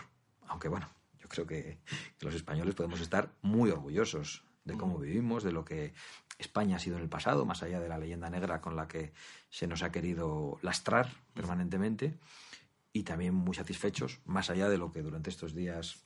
Aunque 0.49 0.69
bueno, 0.69 0.89
creo 1.35 1.47
que, 1.47 1.79
que 2.19 2.27
los 2.27 2.35
españoles 2.35 2.75
podemos 2.75 3.01
estar 3.01 3.33
muy 3.43 3.71
orgullosos 3.71 4.45
de 4.65 4.77
cómo 4.77 4.99
vivimos, 4.99 5.43
de 5.43 5.53
lo 5.53 5.65
que 5.65 5.93
España 6.39 6.77
ha 6.77 6.79
sido 6.79 6.97
en 6.97 7.03
el 7.03 7.09
pasado, 7.09 7.45
más 7.45 7.63
allá 7.63 7.81
de 7.81 7.89
la 7.89 7.99
leyenda 7.99 8.31
negra 8.31 8.61
con 8.61 8.77
la 8.77 8.89
que 8.89 9.13
se 9.51 9.67
nos 9.67 9.83
ha 9.83 9.93
querido 9.93 10.59
lastrar 10.63 11.11
permanentemente, 11.35 12.19
y 12.93 13.03
también 13.03 13.35
muy 13.35 13.55
satisfechos, 13.55 14.21
más 14.25 14.51
allá 14.51 14.69
de 14.69 14.79
lo 14.79 14.93
que 14.93 15.03
durante 15.03 15.31
estos 15.31 15.55
días 15.55 16.05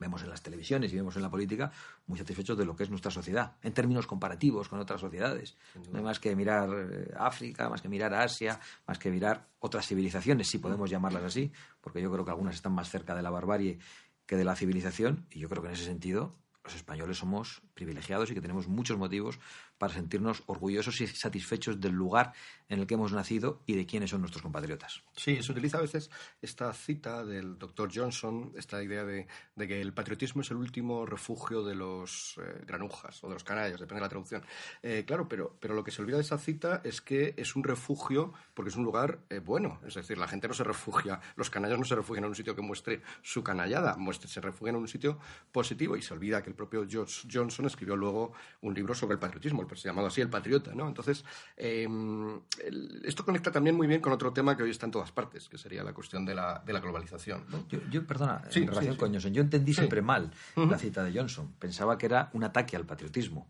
vemos 0.00 0.22
en 0.22 0.30
las 0.30 0.42
televisiones 0.42 0.92
y 0.92 0.96
vemos 0.96 1.14
en 1.16 1.22
la 1.22 1.30
política, 1.30 1.70
muy 2.06 2.18
satisfechos 2.18 2.58
de 2.58 2.64
lo 2.64 2.74
que 2.74 2.82
es 2.82 2.90
nuestra 2.90 3.10
sociedad, 3.10 3.56
en 3.62 3.72
términos 3.72 4.06
comparativos 4.06 4.68
con 4.68 4.80
otras 4.80 5.00
sociedades. 5.00 5.56
No 5.92 5.98
hay 5.98 6.04
más 6.04 6.18
que 6.18 6.34
mirar 6.34 6.68
eh, 6.72 7.14
África, 7.16 7.68
más 7.68 7.80
que 7.80 7.88
mirar 7.88 8.12
Asia, 8.14 8.58
más 8.86 8.98
que 8.98 9.10
mirar 9.10 9.46
otras 9.60 9.86
civilizaciones, 9.86 10.48
si 10.48 10.58
podemos 10.58 10.90
llamarlas 10.90 11.24
así, 11.24 11.52
porque 11.80 12.02
yo 12.02 12.10
creo 12.10 12.24
que 12.24 12.30
algunas 12.30 12.56
están 12.56 12.72
más 12.72 12.90
cerca 12.90 13.14
de 13.14 13.22
la 13.22 13.30
barbarie 13.30 13.78
que 14.26 14.36
de 14.36 14.44
la 14.44 14.56
civilización, 14.56 15.26
y 15.30 15.40
yo 15.40 15.48
creo 15.48 15.62
que 15.62 15.68
en 15.68 15.74
ese 15.74 15.84
sentido 15.84 16.32
los 16.64 16.74
españoles 16.74 17.18
somos 17.18 17.62
privilegiados 17.74 18.30
y 18.30 18.34
que 18.34 18.40
tenemos 18.40 18.68
muchos 18.68 18.96
motivos 18.96 19.38
para 19.78 19.94
sentirnos 19.94 20.42
orgullosos 20.46 21.00
y 21.00 21.06
satisfechos 21.06 21.80
del 21.80 21.92
lugar 21.92 22.32
en 22.68 22.80
el 22.80 22.86
que 22.86 22.94
hemos 22.94 23.12
nacido 23.12 23.62
y 23.66 23.74
de 23.74 23.86
quiénes 23.86 24.10
son 24.10 24.20
nuestros 24.20 24.42
compatriotas. 24.42 25.02
Sí, 25.16 25.42
se 25.42 25.52
utiliza 25.52 25.78
a 25.78 25.82
veces 25.82 26.10
esta 26.40 26.72
cita 26.72 27.24
del 27.24 27.58
doctor 27.58 27.90
Johnson, 27.94 28.52
esta 28.56 28.82
idea 28.82 29.04
de, 29.04 29.26
que 29.56 29.80
el 29.80 29.92
patriotismo 29.92 30.42
es 30.42 30.50
el 30.50 30.56
último 30.56 31.06
refugio 31.06 31.62
de 31.62 31.74
los 31.74 32.38
eh, 32.38 32.64
granujas 32.66 33.22
o 33.22 33.28
de 33.28 33.34
los 33.34 33.44
canallas, 33.44 33.80
depende 33.80 33.96
de 33.96 34.00
la 34.00 34.08
traducción. 34.08 34.42
Eh, 34.82 35.04
claro, 35.06 35.28
pero, 35.28 35.56
pero 35.60 35.74
lo 35.74 35.84
que 35.84 35.90
se 35.90 36.02
olvida 36.02 36.16
de 36.16 36.22
esa 36.22 36.38
cita 36.38 36.80
es 36.84 37.00
que 37.00 37.34
es 37.36 37.56
un 37.56 37.64
refugio 37.64 38.32
porque 38.54 38.70
es 38.70 38.76
un 38.76 38.84
lugar 38.84 39.20
eh, 39.28 39.40
bueno. 39.40 39.80
Es 39.86 39.94
decir, 39.94 40.18
la 40.18 40.28
gente 40.28 40.48
no 40.48 40.54
se 40.54 40.64
refugia, 40.64 41.20
los 41.36 41.50
canallas 41.50 41.78
no 41.78 41.84
se 41.84 41.94
refugian 41.94 42.24
en 42.24 42.30
un 42.30 42.36
sitio 42.36 42.56
que 42.56 42.62
muestre 42.62 43.02
su 43.22 43.42
canallada, 43.42 43.96
muestre, 43.96 44.28
se 44.28 44.40
refugian 44.40 44.76
en 44.76 44.82
un 44.82 44.88
sitio 44.88 45.18
positivo 45.52 45.96
y 45.96 46.02
se 46.02 46.14
olvida 46.14 46.42
que 46.42 46.50
el 46.50 46.56
propio 46.56 46.86
George 46.88 47.28
Johnson 47.30 47.66
escribió 47.66 47.96
luego 47.96 48.32
un 48.62 48.74
libro 48.74 48.94
sobre 48.94 49.14
el 49.14 49.20
patriotismo, 49.20 49.63
el 49.72 49.80
llamado 49.82 50.06
así 50.08 50.20
El 50.20 50.28
Patriota, 50.30 50.72
¿no? 50.74 50.86
Entonces, 50.88 51.24
eh, 51.56 51.88
el- 52.64 53.02
esto 53.04 53.24
conecta 53.24 53.50
también 53.50 53.76
muy 53.76 53.86
bien 53.86 54.00
con 54.00 54.12
otro 54.12 54.32
tema 54.32 54.56
que 54.56 54.62
hoy 54.62 54.70
está 54.70 54.86
en 54.86 54.92
todas 54.92 55.10
partes, 55.12 55.48
que 55.48 55.58
sería 55.58 55.82
la 55.82 55.92
cuestión 55.92 56.24
de 56.24 56.34
la, 56.34 56.62
de 56.64 56.72
la 56.72 56.80
globalización. 56.80 57.44
¿no? 57.50 57.66
Yo, 57.68 57.78
yo, 57.90 58.06
perdona, 58.06 58.42
Sí, 58.50 58.60
en 58.60 58.68
relación 58.68 58.92
sí, 58.94 58.96
sí. 58.96 59.00
con 59.00 59.12
Johnson, 59.12 59.32
yo 59.34 59.42
entendí 59.42 59.74
siempre 59.74 60.02
mal 60.02 60.30
la 60.56 60.78
cita 60.78 61.02
de 61.04 61.12
Johnson. 61.18 61.52
Pensaba 61.58 61.96
que 61.98 62.06
era 62.06 62.30
un 62.32 62.44
ataque 62.44 62.76
al 62.76 62.84
patriotismo. 62.86 63.48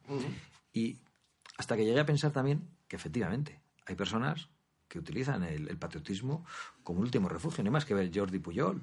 Y 0.72 0.98
hasta 1.58 1.76
que 1.76 1.84
llegué 1.84 2.00
a 2.00 2.06
pensar 2.06 2.32
también 2.32 2.68
que 2.88 2.96
efectivamente 2.96 3.60
hay 3.86 3.94
personas 3.94 4.48
que 4.88 4.98
utilizan 4.98 5.42
el, 5.44 5.68
el 5.68 5.76
patriotismo 5.78 6.44
como 6.82 7.00
último 7.00 7.28
refugio. 7.28 7.62
No 7.64 7.68
hay 7.68 7.72
más 7.72 7.84
que 7.84 7.94
ver 7.94 8.10
Jordi 8.14 8.38
Pujol 8.38 8.82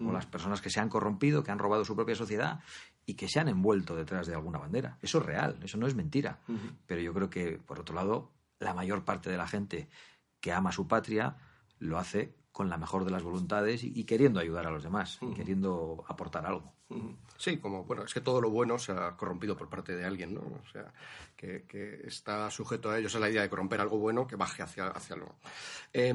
o 0.00 0.12
las 0.12 0.26
personas 0.26 0.60
que 0.60 0.70
se 0.70 0.80
han 0.80 0.88
corrompido, 0.88 1.42
que 1.42 1.50
han 1.50 1.58
robado 1.58 1.84
su 1.84 1.94
propia 1.94 2.14
sociedad 2.14 2.60
y 3.06 3.14
que 3.14 3.28
se 3.28 3.40
han 3.40 3.48
envuelto 3.48 3.94
detrás 3.94 4.26
de 4.26 4.34
alguna 4.34 4.58
bandera. 4.58 4.98
Eso 5.02 5.18
es 5.18 5.26
real, 5.26 5.58
eso 5.62 5.78
no 5.78 5.86
es 5.86 5.94
mentira. 5.94 6.40
Pero 6.86 7.00
yo 7.00 7.12
creo 7.12 7.30
que, 7.30 7.58
por 7.58 7.80
otro 7.80 7.94
lado, 7.94 8.32
la 8.58 8.74
mayor 8.74 9.04
parte 9.04 9.30
de 9.30 9.36
la 9.36 9.46
gente 9.46 9.88
que 10.40 10.52
ama 10.52 10.72
su 10.72 10.88
patria 10.88 11.36
lo 11.78 11.98
hace 11.98 12.34
con 12.52 12.68
la 12.68 12.76
mejor 12.76 13.04
de 13.04 13.10
las 13.10 13.22
voluntades 13.22 13.82
y, 13.82 13.92
y 13.94 14.04
queriendo 14.04 14.40
ayudar 14.40 14.66
a 14.66 14.70
los 14.70 14.82
demás, 14.82 15.18
y 15.20 15.34
queriendo 15.34 16.04
aportar 16.08 16.46
algo. 16.46 16.72
Sí, 17.36 17.58
como, 17.58 17.84
bueno, 17.84 18.04
es 18.04 18.14
que 18.14 18.20
todo 18.20 18.40
lo 18.40 18.50
bueno 18.50 18.78
se 18.78 18.92
ha 18.92 19.16
corrompido 19.16 19.56
por 19.56 19.68
parte 19.68 19.94
de 19.94 20.04
alguien, 20.04 20.34
¿no? 20.34 20.40
O 20.40 20.70
sea, 20.72 20.92
que, 21.36 22.02
está 22.06 22.50
sujeto 22.50 22.90
a 22.90 22.98
ello. 22.98 23.08
Esa 23.08 23.18
es 23.18 23.22
la 23.22 23.30
idea 23.30 23.42
de 23.42 23.50
corromper 23.50 23.80
algo 23.80 23.98
bueno 23.98 24.26
que 24.26 24.36
baje 24.36 24.62
hacia, 24.62 24.86
hacia 24.86 25.16
algo. 25.16 25.34
Eh, 25.92 26.14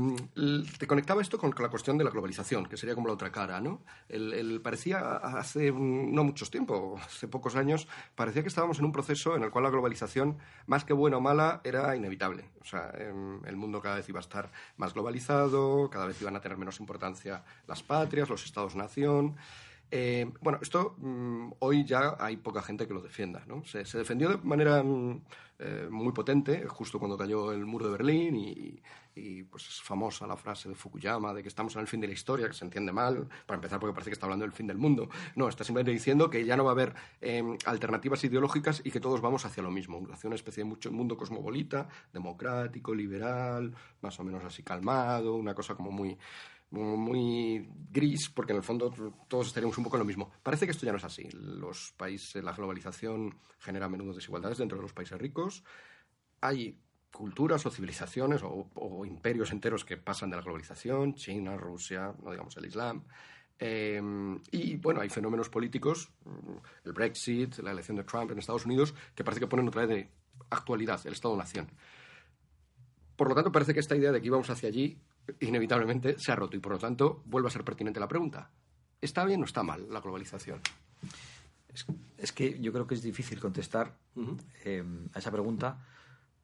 te 0.77 0.88
conectaba 0.88 1.21
esto 1.21 1.38
con 1.38 1.53
la 1.59 1.69
cuestión 1.69 1.98
de 1.98 2.03
la 2.03 2.09
globalización, 2.09 2.65
que 2.65 2.77
sería 2.77 2.95
como 2.95 3.07
la 3.07 3.13
otra 3.13 3.31
cara, 3.31 3.59
¿no? 3.59 3.83
El, 4.07 4.62
parecía 4.62 5.17
hace 5.17 5.71
no 5.71 6.24
muchos 6.24 6.50
tiempo, 6.50 7.00
hace 7.03 7.27
pocos 7.27 7.55
años, 7.55 7.88
parecía 8.15 8.41
que 8.41 8.48
estábamos 8.48 8.79
en 8.79 8.86
un 8.86 8.91
proceso 8.91 9.36
en 9.36 9.43
el 9.43 9.51
cual 9.51 9.65
la 9.65 9.69
globalización, 9.69 10.38
más 10.67 10.86
que 10.86 10.93
buena 10.93 11.17
o 11.17 11.21
mala, 11.21 11.62
era 11.63 11.95
inevitable. 11.95 12.50
O 12.62 12.65
sea, 12.65 12.91
em, 12.95 13.43
el 13.45 13.55
mundo 13.55 13.81
cada 13.81 13.95
vez 13.95 14.09
iba 14.09 14.19
a 14.19 14.21
estar 14.21 14.51
más 14.77 14.93
globalizado, 14.93 15.89
cada 15.89 16.05
vez 16.05 16.21
iban 16.21 16.36
a 16.36 16.41
tener 16.41 16.57
menos 16.57 16.79
importancia 16.79 17.43
las 17.67 17.83
patrias, 17.83 18.29
los 18.29 18.45
estados-nación. 18.45 19.36
Eh, 19.91 20.31
bueno, 20.41 20.60
esto 20.62 20.96
mm, 21.00 21.53
hoy 21.60 21.84
ya 21.84 22.15
hay 22.19 22.38
poca 22.38 22.62
gente 22.62 22.88
que 22.88 22.93
lo 22.93 23.01
defienda. 23.01 23.43
¿no? 23.48 23.63
Se, 23.65 23.84
defendió 23.98 24.29
de 24.29 24.38
manera 24.38 24.84
mm, 24.84 25.22
eh, 25.60 25.88
muy 25.89 26.13
potente 26.13 26.65
justo 26.67 27.00
cuando 27.00 27.17
cayó 27.17 27.51
el 27.51 27.65
muro 27.65 27.86
de 27.86 27.91
Berlín 27.91 28.36
y, 28.36 28.81
pues 29.51 29.67
es 29.67 29.81
famosa 29.81 30.25
la 30.25 30.38
frase 30.38 30.69
de 30.69 30.75
Fukuyama 30.75 31.34
de 31.34 31.41
que 31.41 31.50
estamos 31.50 31.75
en 31.75 31.81
el 31.81 31.88
fin 31.88 32.00
de 32.00 32.08
la 32.08 32.13
historia, 32.13 32.48
que 32.48 32.53
se 32.53 32.63
entiende 32.63 32.93
mal, 32.93 33.27
para 33.46 33.55
empezar 33.55 33.77
porque 33.77 33.93
parece 33.93 34.12
que 34.12 34.13
está 34.13 34.27
hablando 34.27 34.46
del 34.46 34.53
fin 34.53 34.65
del 34.65 34.77
mundo. 34.77 35.10
No, 35.36 35.50
está 35.50 35.65
simplemente 35.65 35.91
diciendo 35.91 36.29
que 36.29 36.46
ya 36.46 36.55
no 36.55 36.63
va 36.63 36.72
a 36.72 36.74
haber 36.74 36.93
eh, 37.19 37.43
alternativas 37.65 38.24
ideológicas 38.24 38.81
y 38.86 38.91
que 38.91 39.01
todos 39.01 39.19
vamos 39.19 39.43
hacia 39.43 39.62
lo 39.62 39.72
mismo, 39.72 40.08
hacia 40.13 40.29
una 40.29 40.36
especie 40.36 40.63
de 40.63 40.69
mucho 40.69 40.89
mundo 40.89 41.17
cosmopolita, 41.17 41.89
democrático, 42.13 42.96
liberal, 42.96 43.75
más 44.00 44.17
o 44.22 44.24
menos 44.24 44.46
así 44.46 44.63
calmado, 44.63 45.36
una 45.36 45.53
cosa 45.53 45.75
como 45.75 45.91
muy 45.91 46.17
muy- 46.71 47.69
gris, 47.91 48.29
porque 48.29 48.51
en 48.53 48.57
el 48.57 48.63
fondo 48.63 48.93
todos 49.27 49.47
estaríamos 49.47 49.77
un 49.77 49.83
poco 49.83 49.97
en 49.97 50.01
lo 50.01 50.05
mismo. 50.05 50.31
Parece 50.43 50.65
que 50.65 50.71
esto 50.71 50.85
ya 50.85 50.91
no 50.91 50.99
es 50.99 51.03
así. 51.03 51.27
Los 51.31 51.93
países, 51.97 52.43
la 52.43 52.53
globalización 52.53 53.35
genera 53.57 53.88
a 53.88 53.89
menudo 53.89 54.13
desigualdades 54.13 54.59
dentro 54.59 54.77
de 54.77 54.83
los 54.83 54.93
países 54.93 55.17
ricos. 55.17 55.63
Hay 56.41 56.77
culturas 57.11 57.65
o 57.65 57.71
civilizaciones 57.71 58.43
o, 58.43 58.69
o 58.75 59.05
imperios 59.05 59.51
enteros 59.51 59.83
que 59.83 59.97
pasan 59.97 60.29
de 60.29 60.35
la 60.35 60.43
globalización, 60.43 61.15
China, 61.15 61.57
Rusia, 61.57 62.13
no 62.23 62.29
digamos 62.31 62.55
el 62.57 62.65
Islam. 62.65 63.03
Eh, 63.57 64.01
y 64.51 64.77
bueno, 64.77 65.01
hay 65.01 65.09
fenómenos 65.09 65.49
políticos, 65.49 66.11
mm, 66.23 66.85
el 66.85 66.93
Brexit, 66.93 67.57
la 67.59 67.71
elección 67.71 67.97
de 67.97 68.03
Trump 68.03 68.31
en 68.31 68.38
Estados 68.39 68.65
Unidos, 68.65 68.93
que 69.15 69.23
parece 69.23 69.39
que 69.41 69.47
ponen 69.47 69.67
otra 69.67 69.85
vez 69.85 69.89
de 69.89 70.09
actualidad 70.51 71.01
el 71.05 71.13
Estado-nación. 71.13 71.67
Por 73.15 73.27
lo 73.27 73.35
tanto, 73.35 73.51
parece 73.51 73.73
que 73.73 73.79
esta 73.81 73.97
idea 73.97 74.11
de 74.11 74.21
que 74.21 74.27
íbamos 74.27 74.49
hacia 74.49 74.69
allí 74.69 74.97
inevitablemente 75.39 76.17
se 76.19 76.31
ha 76.31 76.36
roto 76.36 76.55
y 76.57 76.59
por 76.59 76.74
lo 76.74 76.79
tanto 76.79 77.24
vuelve 77.25 77.48
a 77.48 77.51
ser 77.51 77.63
pertinente 77.63 78.00
la 78.00 78.07
pregunta. 78.07 78.50
¿Está 79.01 79.25
bien 79.25 79.41
o 79.41 79.45
está 79.45 79.63
mal 79.63 79.88
la 79.89 80.01
globalización? 80.01 80.59
Es, 81.74 81.86
es 82.17 82.31
que 82.31 82.59
yo 82.59 82.74
creo 82.74 82.88
que 82.88 82.95
es 82.95 83.01
difícil 83.01 83.39
contestar 83.39 83.95
eh, 84.65 84.83
a 85.13 85.19
esa 85.19 85.31
pregunta 85.31 85.86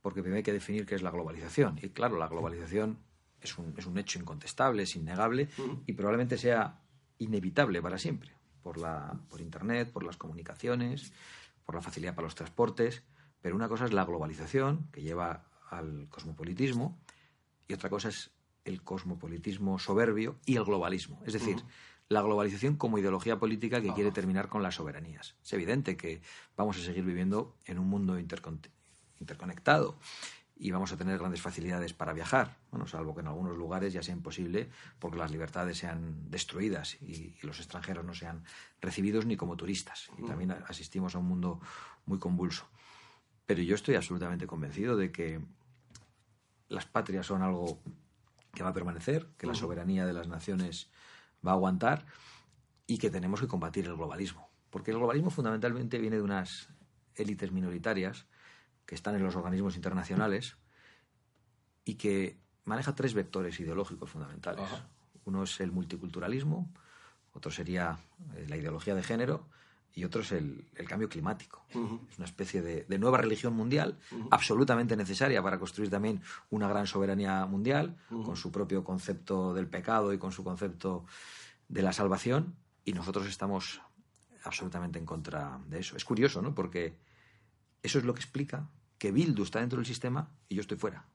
porque 0.01 0.21
primero 0.21 0.37
hay 0.37 0.43
que 0.43 0.53
definir 0.53 0.85
qué 0.85 0.95
es 0.95 1.01
la 1.01 1.09
globalización. 1.09 1.79
Y 1.81 1.89
claro, 1.89 2.17
la 2.17 2.27
globalización 2.27 2.99
es 3.41 3.57
un, 3.57 3.73
es 3.75 3.87
un 3.87 3.97
hecho 3.97 4.19
incontestable, 4.19 4.83
es 4.83 4.95
innegable 4.95 5.49
y 5.87 5.93
probablemente 5.93 6.37
sea 6.37 6.79
inevitable 7.17 7.81
para 7.81 7.97
siempre 7.97 8.35
por, 8.61 8.77
la, 8.77 9.19
por 9.29 9.41
Internet, 9.41 9.91
por 9.91 10.03
las 10.03 10.17
comunicaciones, 10.17 11.11
por 11.65 11.75
la 11.75 11.81
facilidad 11.81 12.15
para 12.15 12.25
los 12.25 12.35
transportes. 12.35 13.03
Pero 13.41 13.55
una 13.55 13.67
cosa 13.67 13.85
es 13.85 13.93
la 13.93 14.05
globalización, 14.05 14.87
que 14.91 15.01
lleva 15.01 15.45
al 15.69 16.07
cosmopolitismo, 16.09 16.99
y 17.67 17.73
otra 17.73 17.89
cosa 17.89 18.09
es 18.09 18.31
el 18.65 18.81
cosmopolitismo 18.81 19.79
soberbio 19.79 20.35
y 20.45 20.57
el 20.57 20.65
globalismo. 20.65 21.21
Es 21.25 21.33
decir, 21.33 21.55
la 22.09 22.21
globalización 22.21 22.75
como 22.75 22.97
ideología 22.97 23.39
política 23.39 23.81
que 23.81 23.93
quiere 23.93 24.11
terminar 24.11 24.49
con 24.49 24.61
las 24.61 24.75
soberanías. 24.75 25.35
Es 25.43 25.53
evidente 25.53 25.95
que 25.97 26.21
vamos 26.57 26.77
a 26.77 26.81
seguir 26.81 27.03
viviendo 27.03 27.55
en 27.65 27.79
un 27.79 27.87
mundo 27.87 28.19
intercon- 28.19 28.69
interconectado 29.19 29.95
y 30.57 30.71
vamos 30.71 30.91
a 30.91 30.97
tener 30.97 31.17
grandes 31.19 31.41
facilidades 31.41 31.93
para 31.93 32.13
viajar, 32.13 32.57
bueno, 32.71 32.87
salvo 32.87 33.13
que 33.13 33.21
en 33.21 33.27
algunos 33.27 33.57
lugares 33.57 33.91
ya 33.91 34.01
sea 34.01 34.13
imposible 34.13 34.69
porque 34.99 35.17
las 35.17 35.29
libertades 35.31 35.77
sean 35.79 36.29
destruidas 36.31 36.95
y, 37.01 37.35
y 37.39 37.39
los 37.41 37.59
extranjeros 37.59 38.05
no 38.05 38.13
sean 38.13 38.43
recibidos 38.81 39.25
ni 39.25 39.35
como 39.35 39.57
turistas. 39.57 40.09
Y 40.17 40.23
también 40.23 40.51
asistimos 40.51 41.13
a 41.15 41.19
un 41.19 41.25
mundo 41.27 41.59
muy 42.05 42.19
convulso. 42.19 42.67
Pero 43.45 43.61
yo 43.63 43.75
estoy 43.75 43.95
absolutamente 43.95 44.47
convencido 44.47 44.95
de 44.95 45.11
que 45.11 45.41
las 46.69 46.85
patrias 46.85 47.25
son 47.25 47.41
algo 47.41 47.79
que 48.55 48.63
va 48.63 48.69
a 48.69 48.73
permanecer, 48.73 49.27
que 49.37 49.45
la 49.45 49.53
soberanía 49.53 50.05
de 50.05 50.13
las 50.13 50.27
naciones 50.27 50.89
va 51.45 51.51
a 51.51 51.53
aguantar 51.53 52.05
y 52.87 52.97
que 52.97 53.11
tenemos 53.11 53.39
que 53.39 53.47
combatir 53.47 53.85
el 53.85 53.95
globalismo. 53.95 54.49
Porque 54.71 54.91
el 54.91 54.97
globalismo 54.97 55.29
fundamentalmente 55.29 55.99
viene 55.99 56.15
de 56.15 56.23
unas 56.23 56.69
élites 57.15 57.51
minoritarias 57.51 58.25
que 58.85 58.95
están 58.95 59.15
en 59.15 59.23
los 59.23 59.35
organismos 59.35 59.75
internacionales 59.75 60.57
y 61.83 61.95
que 61.95 62.39
maneja 62.63 62.95
tres 62.95 63.13
vectores 63.13 63.59
ideológicos 63.59 64.09
fundamentales. 64.09 64.67
Uno 65.25 65.43
es 65.43 65.59
el 65.59 65.71
multiculturalismo, 65.71 66.71
otro 67.33 67.51
sería 67.51 67.97
eh, 68.35 68.45
la 68.47 68.57
ideología 68.57 68.95
de 68.95 69.03
género 69.03 69.47
y 69.95 70.03
otro 70.03 70.21
es 70.21 70.33
el, 70.33 70.67
cambio 70.87 71.07
climático. 71.07 71.65
Es 71.69 72.17
una 72.17 72.25
especie 72.25 72.61
de, 72.61 72.99
nueva 72.99 73.17
religión 73.17 73.53
mundial, 73.53 73.97
absolutamente 74.29 74.97
necesaria 74.97 75.41
para 75.41 75.57
construir 75.57 75.89
también 75.89 76.21
una 76.49 76.67
gran 76.67 76.85
soberanía 76.85 77.45
mundial, 77.45 77.97
con 78.09 78.35
su 78.35 78.51
propio 78.51 78.83
concepto 78.83 79.53
del 79.53 79.67
pecado 79.67 80.11
y 80.13 80.17
con 80.17 80.33
su 80.33 80.43
concepto 80.43 81.05
de 81.69 81.81
la 81.81 81.93
salvación, 81.93 82.55
y 82.83 82.91
nosotros 82.91 83.25
estamos 83.25 83.81
absolutamente 84.43 84.99
en 84.99 85.05
contra 85.05 85.59
de 85.67 85.79
eso. 85.79 85.95
Es 85.95 86.03
curioso, 86.03 86.41
¿no? 86.41 86.53
Porque 86.53 86.97
eso 87.81 87.97
es 87.97 88.03
lo 88.03 88.13
que 88.13 88.19
explica 88.19 88.69
que 88.97 89.11
Bildu 89.11 89.43
está 89.43 89.61
dentro 89.61 89.77
del 89.77 89.85
sistema 89.85 90.29
y 90.49 90.55
yo 90.55 90.61
estoy 90.61 90.77
fuera. 90.77 91.05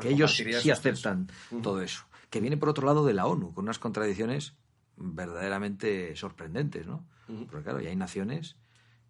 Que 0.00 0.10
ellos 0.10 0.36
sí 0.36 0.70
aceptan 0.70 1.28
todo 1.62 1.82
eso. 1.82 2.04
Que 2.30 2.40
viene 2.40 2.56
por 2.56 2.68
otro 2.68 2.86
lado 2.86 3.04
de 3.04 3.12
la 3.12 3.26
ONU, 3.26 3.52
con 3.52 3.64
unas 3.64 3.78
contradicciones 3.78 4.54
verdaderamente 4.96 6.14
sorprendentes, 6.16 6.86
¿no? 6.86 7.04
Porque 7.26 7.62
claro, 7.62 7.80
ya 7.80 7.88
hay 7.88 7.96
naciones 7.96 8.56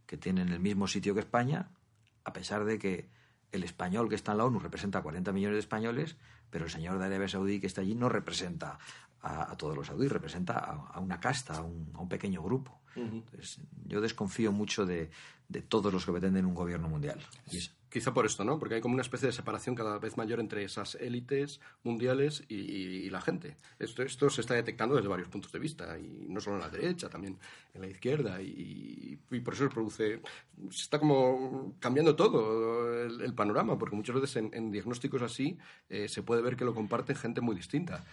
que 0.06 0.16
tienen 0.16 0.48
el 0.50 0.60
mismo 0.60 0.86
sitio 0.86 1.14
que 1.14 1.20
España, 1.20 1.70
a 2.24 2.32
pesar 2.32 2.64
de 2.64 2.78
que 2.78 3.08
el 3.50 3.64
español 3.64 4.08
que 4.08 4.14
está 4.14 4.32
en 4.32 4.38
la 4.38 4.44
ONU 4.44 4.58
representa 4.58 4.98
a 4.98 5.02
40 5.02 5.32
millones 5.32 5.56
de 5.56 5.60
españoles, 5.60 6.16
pero 6.50 6.66
el 6.66 6.70
señor 6.70 6.98
de 6.98 7.06
Arabia 7.06 7.28
Saudí 7.28 7.60
que 7.60 7.66
está 7.66 7.80
allí 7.80 7.94
no 7.94 8.08
representa 8.08 8.78
a, 9.22 9.56
todos 9.56 9.76
los 9.76 9.86
saudíes, 9.86 10.12
representa 10.12 10.58
a, 10.58 11.00
una 11.00 11.18
casta, 11.18 11.56
a 11.56 11.62
un, 11.62 12.08
pequeño 12.08 12.42
grupo. 12.42 12.80
Entonces, 12.94 13.58
yo 13.86 14.00
desconfío 14.00 14.52
mucho 14.52 14.84
de, 14.84 15.10
todos 15.68 15.92
los 15.92 16.04
que 16.04 16.12
pretenden 16.12 16.44
un 16.44 16.54
gobierno 16.54 16.88
mundial. 16.88 17.18
Quizá 17.94 18.12
por 18.12 18.26
esto, 18.26 18.42
¿no? 18.42 18.58
Porque 18.58 18.74
hay 18.74 18.80
como 18.80 18.94
una 18.94 19.02
especie 19.02 19.28
de 19.28 19.32
separación 19.32 19.76
cada 19.76 20.00
vez 20.00 20.16
mayor 20.16 20.40
entre 20.40 20.64
esas 20.64 20.96
élites 20.96 21.60
mundiales 21.84 22.42
y, 22.48 23.08
la 23.08 23.20
gente. 23.20 23.56
Esto, 23.78 24.02
esto 24.02 24.28
se 24.30 24.40
está 24.40 24.54
detectando 24.54 24.96
desde 24.96 25.06
varios 25.06 25.28
puntos 25.28 25.52
de 25.52 25.60
vista, 25.60 25.96
y 25.96 26.26
no 26.28 26.40
solo 26.40 26.56
en 26.56 26.62
la 26.62 26.70
derecha, 26.70 27.08
también 27.08 27.38
en 27.72 27.80
la 27.80 27.86
izquierda, 27.86 28.42
y, 28.42 29.16
por 29.44 29.54
eso 29.54 29.62
se 29.62 29.70
produce. 29.70 30.20
Se 30.70 30.82
está 30.82 30.98
como 30.98 31.76
cambiando 31.78 32.16
todo 32.16 33.00
el, 33.04 33.32
panorama, 33.32 33.78
porque 33.78 33.94
muchas 33.94 34.20
veces 34.20 34.42
en, 34.52 34.72
diagnósticos 34.72 35.22
así 35.22 35.56
eh, 35.88 36.08
se 36.08 36.24
puede 36.24 36.42
ver 36.42 36.56
que 36.56 36.64
lo 36.64 36.74
comparten 36.74 37.14
gente 37.14 37.40
muy 37.42 37.54
distinta. 37.54 38.04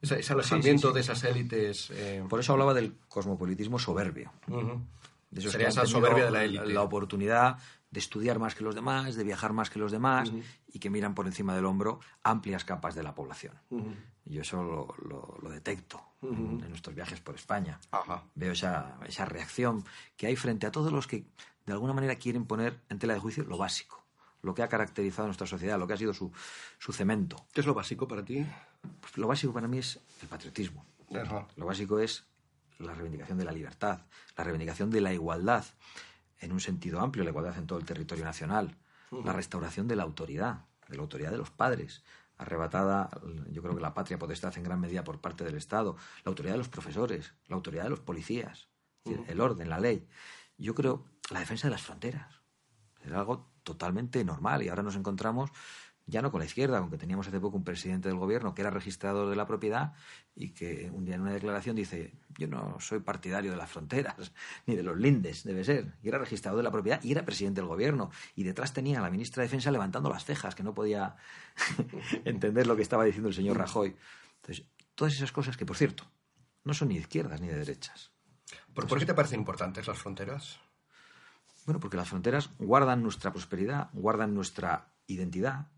Ese, 0.00 0.32
alejamiento 0.32 0.90
de 0.90 1.00
esas 1.00 1.22
élites. 1.22 1.92
Eh, 1.92 2.24
por 2.28 2.40
eso 2.40 2.54
hablaba 2.54 2.74
del 2.74 2.94
cosmopolitismo 3.06 3.78
soberbio. 3.78 4.32
Sería 5.38 5.68
esa 5.68 5.86
soberbia 5.86 6.24
de 6.24 6.30
la 6.32 6.42
élite. 6.42 6.66
La 6.72 6.82
oportunidad 6.82 7.58
de 7.92 8.00
estudiar 8.00 8.38
más 8.38 8.54
que 8.54 8.64
los 8.64 8.74
demás, 8.74 9.14
de 9.14 9.22
viajar 9.22 9.52
más 9.52 9.68
que 9.70 9.78
los 9.78 9.92
demás 9.92 10.32
y 10.72 10.78
que 10.78 10.88
miran 10.88 11.14
por 11.14 11.26
encima 11.26 11.54
del 11.54 11.66
hombro 11.66 12.00
amplias 12.24 12.64
capas 12.64 12.94
de 12.94 13.02
la 13.02 13.14
población. 13.14 13.54
Yo 14.24 14.40
eso 14.40 14.96
lo, 14.98 15.50
detecto 15.50 16.02
en, 16.22 16.58
nuestros 16.70 16.96
viajes 16.96 17.20
por 17.20 17.34
España. 17.34 17.78
Veo 18.34 18.52
esa, 18.52 18.96
esa 19.06 19.26
reacción 19.26 19.84
que 20.16 20.26
hay 20.26 20.36
frente 20.36 20.66
a 20.66 20.72
todos 20.72 20.90
los 20.90 21.06
que 21.06 21.26
de 21.66 21.72
alguna 21.72 21.92
manera 21.92 22.16
quieren 22.16 22.46
poner 22.46 22.80
en 22.88 22.98
tela 22.98 23.12
de 23.12 23.20
juicio 23.20 23.44
lo 23.44 23.58
básico, 23.58 24.02
lo 24.40 24.54
que 24.54 24.62
ha 24.62 24.68
caracterizado 24.68 25.24
a 25.24 25.28
nuestra 25.28 25.46
sociedad, 25.46 25.78
lo 25.78 25.86
que 25.86 25.92
ha 25.92 25.98
sido 25.98 26.14
su, 26.14 26.32
su 26.78 26.94
cemento. 26.94 27.44
¿Qué 27.52 27.60
es 27.60 27.66
lo 27.66 27.74
básico 27.74 28.08
para 28.08 28.24
ti? 28.24 28.44
Pues 29.00 29.18
lo 29.18 29.28
básico 29.28 29.52
para 29.52 29.68
mí 29.68 29.78
es 29.78 30.00
el 30.22 30.28
patriotismo. 30.28 30.86
Lo 31.56 31.66
básico 31.66 31.98
es 31.98 32.24
la 32.78 32.94
reivindicación 32.94 33.36
de 33.36 33.44
la 33.44 33.52
libertad, 33.52 34.00
la 34.34 34.44
reivindicación 34.44 34.90
de 34.90 35.02
la 35.02 35.12
igualdad 35.12 35.66
en 36.42 36.52
un 36.52 36.60
sentido 36.60 37.00
amplio, 37.00 37.24
la 37.24 37.30
igualdad 37.30 37.56
en 37.56 37.66
todo 37.66 37.78
el 37.78 37.86
territorio 37.86 38.24
nacional, 38.24 38.76
la 39.24 39.32
restauración 39.32 39.88
de 39.88 39.96
la 39.96 40.02
autoridad, 40.02 40.66
de 40.88 40.96
la 40.96 41.02
autoridad 41.02 41.30
de 41.30 41.38
los 41.38 41.50
padres, 41.50 42.02
arrebatada, 42.38 43.08
yo 43.50 43.62
creo 43.62 43.74
que 43.74 43.80
la 43.80 43.94
patria 43.94 44.18
potestad 44.18 44.56
en 44.56 44.64
gran 44.64 44.80
medida 44.80 45.04
por 45.04 45.20
parte 45.20 45.44
del 45.44 45.56
Estado, 45.56 45.96
la 46.24 46.30
autoridad 46.30 46.54
de 46.54 46.58
los 46.58 46.68
profesores, 46.68 47.34
la 47.46 47.56
autoridad 47.56 47.84
de 47.84 47.90
los 47.90 48.00
policías, 48.00 48.68
el 49.04 49.40
orden, 49.40 49.68
la 49.68 49.80
ley. 49.80 50.06
Yo 50.58 50.74
creo 50.74 51.04
la 51.30 51.40
defensa 51.40 51.68
de 51.68 51.72
las 51.72 51.82
fronteras. 51.82 52.40
Es 53.00 53.12
algo 53.12 53.50
totalmente 53.62 54.24
normal 54.24 54.62
y 54.62 54.68
ahora 54.68 54.82
nos 54.82 54.96
encontramos 54.96 55.50
ya 56.06 56.22
no 56.22 56.30
con 56.30 56.40
la 56.40 56.46
izquierda, 56.46 56.78
aunque 56.78 56.98
teníamos 56.98 57.28
hace 57.28 57.40
poco 57.40 57.56
un 57.56 57.64
presidente 57.64 58.08
del 58.08 58.18
gobierno 58.18 58.54
que 58.54 58.62
era 58.62 58.70
registrador 58.70 59.30
de 59.30 59.36
la 59.36 59.46
propiedad 59.46 59.92
y 60.34 60.50
que 60.50 60.90
un 60.92 61.04
día 61.04 61.14
en 61.14 61.22
una 61.22 61.32
declaración 61.32 61.76
dice, 61.76 62.12
yo 62.36 62.48
no 62.48 62.78
soy 62.80 63.00
partidario 63.00 63.50
de 63.50 63.56
las 63.56 63.70
fronteras, 63.70 64.32
ni 64.66 64.74
de 64.74 64.82
los 64.82 64.96
lindes, 64.96 65.44
debe 65.44 65.64
ser. 65.64 65.94
Y 66.02 66.08
era 66.08 66.18
registrador 66.18 66.58
de 66.58 66.64
la 66.64 66.70
propiedad 66.70 67.02
y 67.02 67.12
era 67.12 67.24
presidente 67.24 67.60
del 67.60 67.68
gobierno. 67.68 68.10
Y 68.34 68.42
detrás 68.42 68.72
tenía 68.72 68.98
a 68.98 69.02
la 69.02 69.10
ministra 69.10 69.42
de 69.42 69.46
Defensa 69.46 69.70
levantando 69.70 70.10
las 70.10 70.24
cejas, 70.24 70.54
que 70.54 70.62
no 70.62 70.74
podía 70.74 71.16
entender 72.24 72.66
lo 72.66 72.76
que 72.76 72.82
estaba 72.82 73.04
diciendo 73.04 73.28
el 73.28 73.34
señor 73.34 73.58
Rajoy. 73.58 73.96
Entonces, 74.36 74.66
todas 74.94 75.14
esas 75.14 75.32
cosas 75.32 75.56
que, 75.56 75.66
por 75.66 75.76
cierto, 75.76 76.04
no 76.64 76.74
son 76.74 76.88
ni 76.88 76.94
de 76.94 77.00
izquierdas 77.00 77.40
ni 77.40 77.48
de 77.48 77.56
derechas. 77.56 78.10
¿Por, 78.74 78.86
¿por 78.86 78.98
qué 78.98 79.06
te 79.06 79.14
parecen 79.14 79.40
importantes 79.40 79.86
las 79.86 79.98
fronteras? 79.98 80.58
Bueno, 81.64 81.78
porque 81.78 81.96
las 81.96 82.08
fronteras 82.08 82.50
guardan 82.58 83.02
nuestra 83.02 83.32
prosperidad, 83.32 83.90
guardan 83.92 84.34
nuestra 84.34 84.88
identidad, 85.06 85.68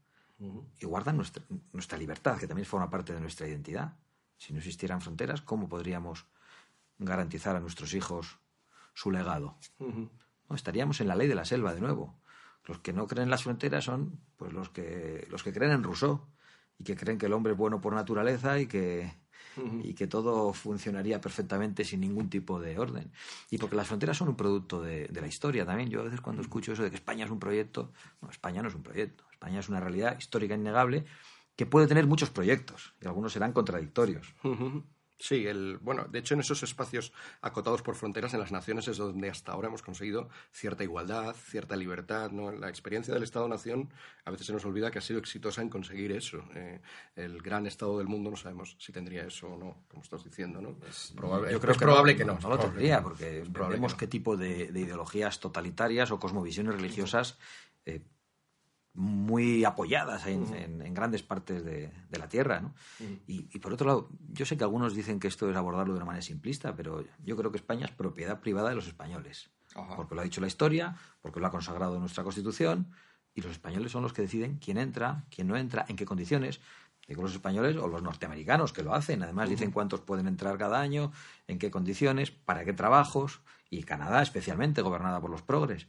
y 0.79 0.87
guardan 0.87 1.17
nuestra, 1.17 1.43
nuestra 1.73 1.99
libertad, 1.99 2.39
que 2.39 2.47
también 2.47 2.67
forma 2.67 2.91
parte 2.91 3.13
de 3.13 3.21
nuestra 3.21 3.47
identidad. 3.49 3.97
Si 4.37 4.53
no 4.53 4.59
existieran 4.59 5.01
fronteras, 5.01 5.43
¿cómo 5.43 5.69
podríamos 5.69 6.27
garantizar 6.99 7.57
a 7.57 7.61
nuestros 7.61 7.95
hijos 7.95 8.39
su 8.95 9.11
legado? 9.11 9.57
no, 9.79 10.57
estaríamos 10.57 11.01
en 11.01 11.09
la 11.09 11.17
ley 11.17 11.29
de 11.29 11.35
la 11.35 11.45
selva 11.45 11.75
de 11.75 11.81
nuevo. 11.81 12.19
Los 12.65 12.79
que 12.79 12.93
no 12.93 13.07
creen 13.07 13.25
en 13.25 13.31
las 13.31 13.43
fronteras 13.43 13.85
son 13.85 14.21
pues 14.37 14.53
los 14.53 14.71
que 14.71 15.27
los 15.31 15.43
que 15.43 15.53
creen 15.53 15.73
en 15.73 15.83
Rousseau 15.83 16.27
y 16.79 16.85
que 16.85 16.97
creen 16.97 17.19
que 17.19 17.27
el 17.27 17.33
hombre 17.33 17.53
es 17.53 17.59
bueno 17.59 17.81
por 17.81 17.95
naturaleza 17.95 18.59
y 18.59 18.67
que 18.67 19.13
y 19.83 19.95
que 19.95 20.07
todo 20.07 20.53
funcionaría 20.53 21.21
perfectamente 21.21 21.85
sin 21.85 22.01
ningún 22.01 22.29
tipo 22.29 22.61
de 22.61 22.79
orden. 22.79 23.11
Y 23.51 23.59
porque 23.59 23.77
las 23.77 23.89
fronteras 23.89 24.17
son 24.17 24.29
un 24.29 24.37
producto 24.37 24.83
de, 24.83 25.09
la 25.13 25.27
historia 25.27 25.65
también. 25.65 25.91
Yo 25.91 26.01
a 26.01 26.05
veces 26.05 26.21
cuando 26.21 26.43
escucho 26.43 26.73
eso 26.73 26.83
de 26.83 26.91
que 26.91 26.97
España 26.97 27.25
es 27.25 27.31
un 27.31 27.39
proyecto, 27.39 27.93
no, 28.21 28.31
España 28.31 28.63
no 28.63 28.69
es 28.69 28.75
un 28.75 28.83
proyecto. 28.83 29.25
España 29.31 29.61
es 29.61 29.69
una 29.69 29.81
realidad 29.81 30.17
histórica 30.19 30.55
innegable 30.55 31.05
que 31.57 31.67
puede 31.67 31.87
tener 31.87 32.07
muchos 32.07 32.31
proyectos 32.31 32.95
y 33.01 33.07
algunos 33.07 33.33
serán 33.33 33.53
contradictorios. 33.53 34.35
Sí, 35.19 35.47
el, 35.47 35.79
bueno, 35.79 36.07
de 36.11 36.19
hecho 36.19 36.35
en 36.35 36.41
esos 36.41 36.63
espacios 36.63 37.13
acotados 37.41 37.83
por 37.83 37.95
fronteras 37.95 38.35
en 38.35 38.41
las 38.41 38.51
naciones 38.51 38.89
es 38.89 38.97
donde 38.97 39.31
hasta 39.31 39.53
ahora 39.53 39.69
hemos 39.69 39.83
conseguido 39.83 40.29
cierta 40.51 40.83
igualdad, 40.83 41.35
cierta 41.35 41.77
libertad. 41.77 42.31
¿no? 42.33 42.51
La 42.51 42.69
experiencia 42.69 43.15
del 43.15 43.23
Estado-Nación 43.23 43.91
a 44.25 44.31
veces 44.31 44.47
se 44.47 44.53
nos 44.53 44.65
olvida 44.65 44.91
que 44.91 44.99
ha 44.99 45.03
sido 45.03 45.21
exitosa 45.21 45.63
en 45.63 45.71
conseguir 45.71 46.11
eso. 46.13 46.45
Eh, 46.55 46.81
el 47.15 47.41
gran 47.43 47.67
Estado 47.67 47.99
del 47.99 48.09
mundo 48.09 48.31
no 48.31 48.37
sabemos 48.37 48.77
si 48.79 48.93
tendría 48.93 49.25
eso 49.25 49.49
o 49.49 49.57
no, 49.57 49.85
como 49.89 50.03
estás 50.03 50.25
diciendo. 50.25 50.61
¿no? 50.61 50.77
probable, 51.15 51.53
Yo 51.53 51.61
creo 51.61 51.73
es 51.73 51.79
que 51.79 51.85
probable 51.85 52.17
que 52.17 52.25
no. 52.25 52.39
No 52.41 52.49
lo 52.49 52.59
tendría, 52.59 53.03
porque 53.03 53.45
vemos 53.71 53.95
qué 53.95 54.09
tipo 54.09 54.37
de, 54.37 54.65
ideologías 54.65 55.39
totalitarias 55.39 56.11
o 56.11 56.19
cosmovisiones 56.19 56.75
religiosas 56.75 57.39
eh, 57.87 58.03
muy 58.95 59.65
apoyadas 59.65 60.27
en, 60.27 60.95
grandes 60.95 61.23
partes 61.23 61.65
de, 61.65 61.93
la 62.11 62.29
Tierra. 62.29 62.61
¿no? 62.61 62.75
y, 63.27 63.59
por 63.59 63.73
otro 63.73 63.87
lado, 63.87 64.09
yo 64.33 64.47
sé 64.47 64.57
que 64.57 64.65
algunos 64.65 64.95
dicen 64.95 65.19
que 65.19 65.29
esto 65.29 65.51
es 65.51 65.57
abordarlo 65.57 65.93
de 65.93 65.99
una 65.99 66.07
manera 66.07 66.23
simplista, 66.23 66.75
pero 66.75 67.05
yo 67.25 67.37
creo 67.37 67.51
que 67.51 67.59
España 67.59 67.87
es 67.87 67.93
propiedad 67.93 68.41
privada 68.41 68.71
de 68.71 68.77
los 68.77 68.87
españoles. 68.87 69.51
Porque 69.97 70.15
lo 70.15 70.21
ha 70.21 70.25
dicho 70.25 70.41
la 70.41 70.47
historia, 70.47 70.97
porque 71.21 71.41
lo 71.41 71.47
ha 71.47 71.51
consagrado 71.51 71.99
nuestra 71.99 72.23
Constitución, 72.23 72.93
y 73.35 73.41
los 73.41 73.51
españoles 73.51 73.91
son 73.91 74.03
los 74.03 74.13
que 74.13 74.23
deciden 74.23 74.59
quién 74.59 74.79
entra, 74.79 75.25
quién 75.29 75.49
no 75.49 75.57
entra, 75.57 75.85
en 75.89 75.97
qué 75.97 76.05
condiciones. 76.05 76.61
Digo 77.09 77.23
los 77.23 77.33
españoles 77.33 77.77
o 77.77 77.89
los 77.89 78.03
norteamericanos 78.03 78.73
que 78.73 78.85
lo 78.85 78.95
hacen. 78.95 79.23
Además, 79.25 79.51
dicen 79.51 79.73
cuántos 79.73 80.01
pueden 80.01 80.29
entrar 80.29 80.57
cada 80.57 80.81
año, 80.81 81.11
en 81.49 81.59
qué 81.59 81.71
condiciones, 81.71 82.31
para 82.31 82.65
qué 82.65 82.73
trabajos, 82.73 83.41
y 83.69 83.83
Canadá 83.83 84.23
especialmente, 84.23 84.83
gobernada 84.83 85.21
por 85.21 85.31
los 85.31 85.43
progres. 85.43 85.89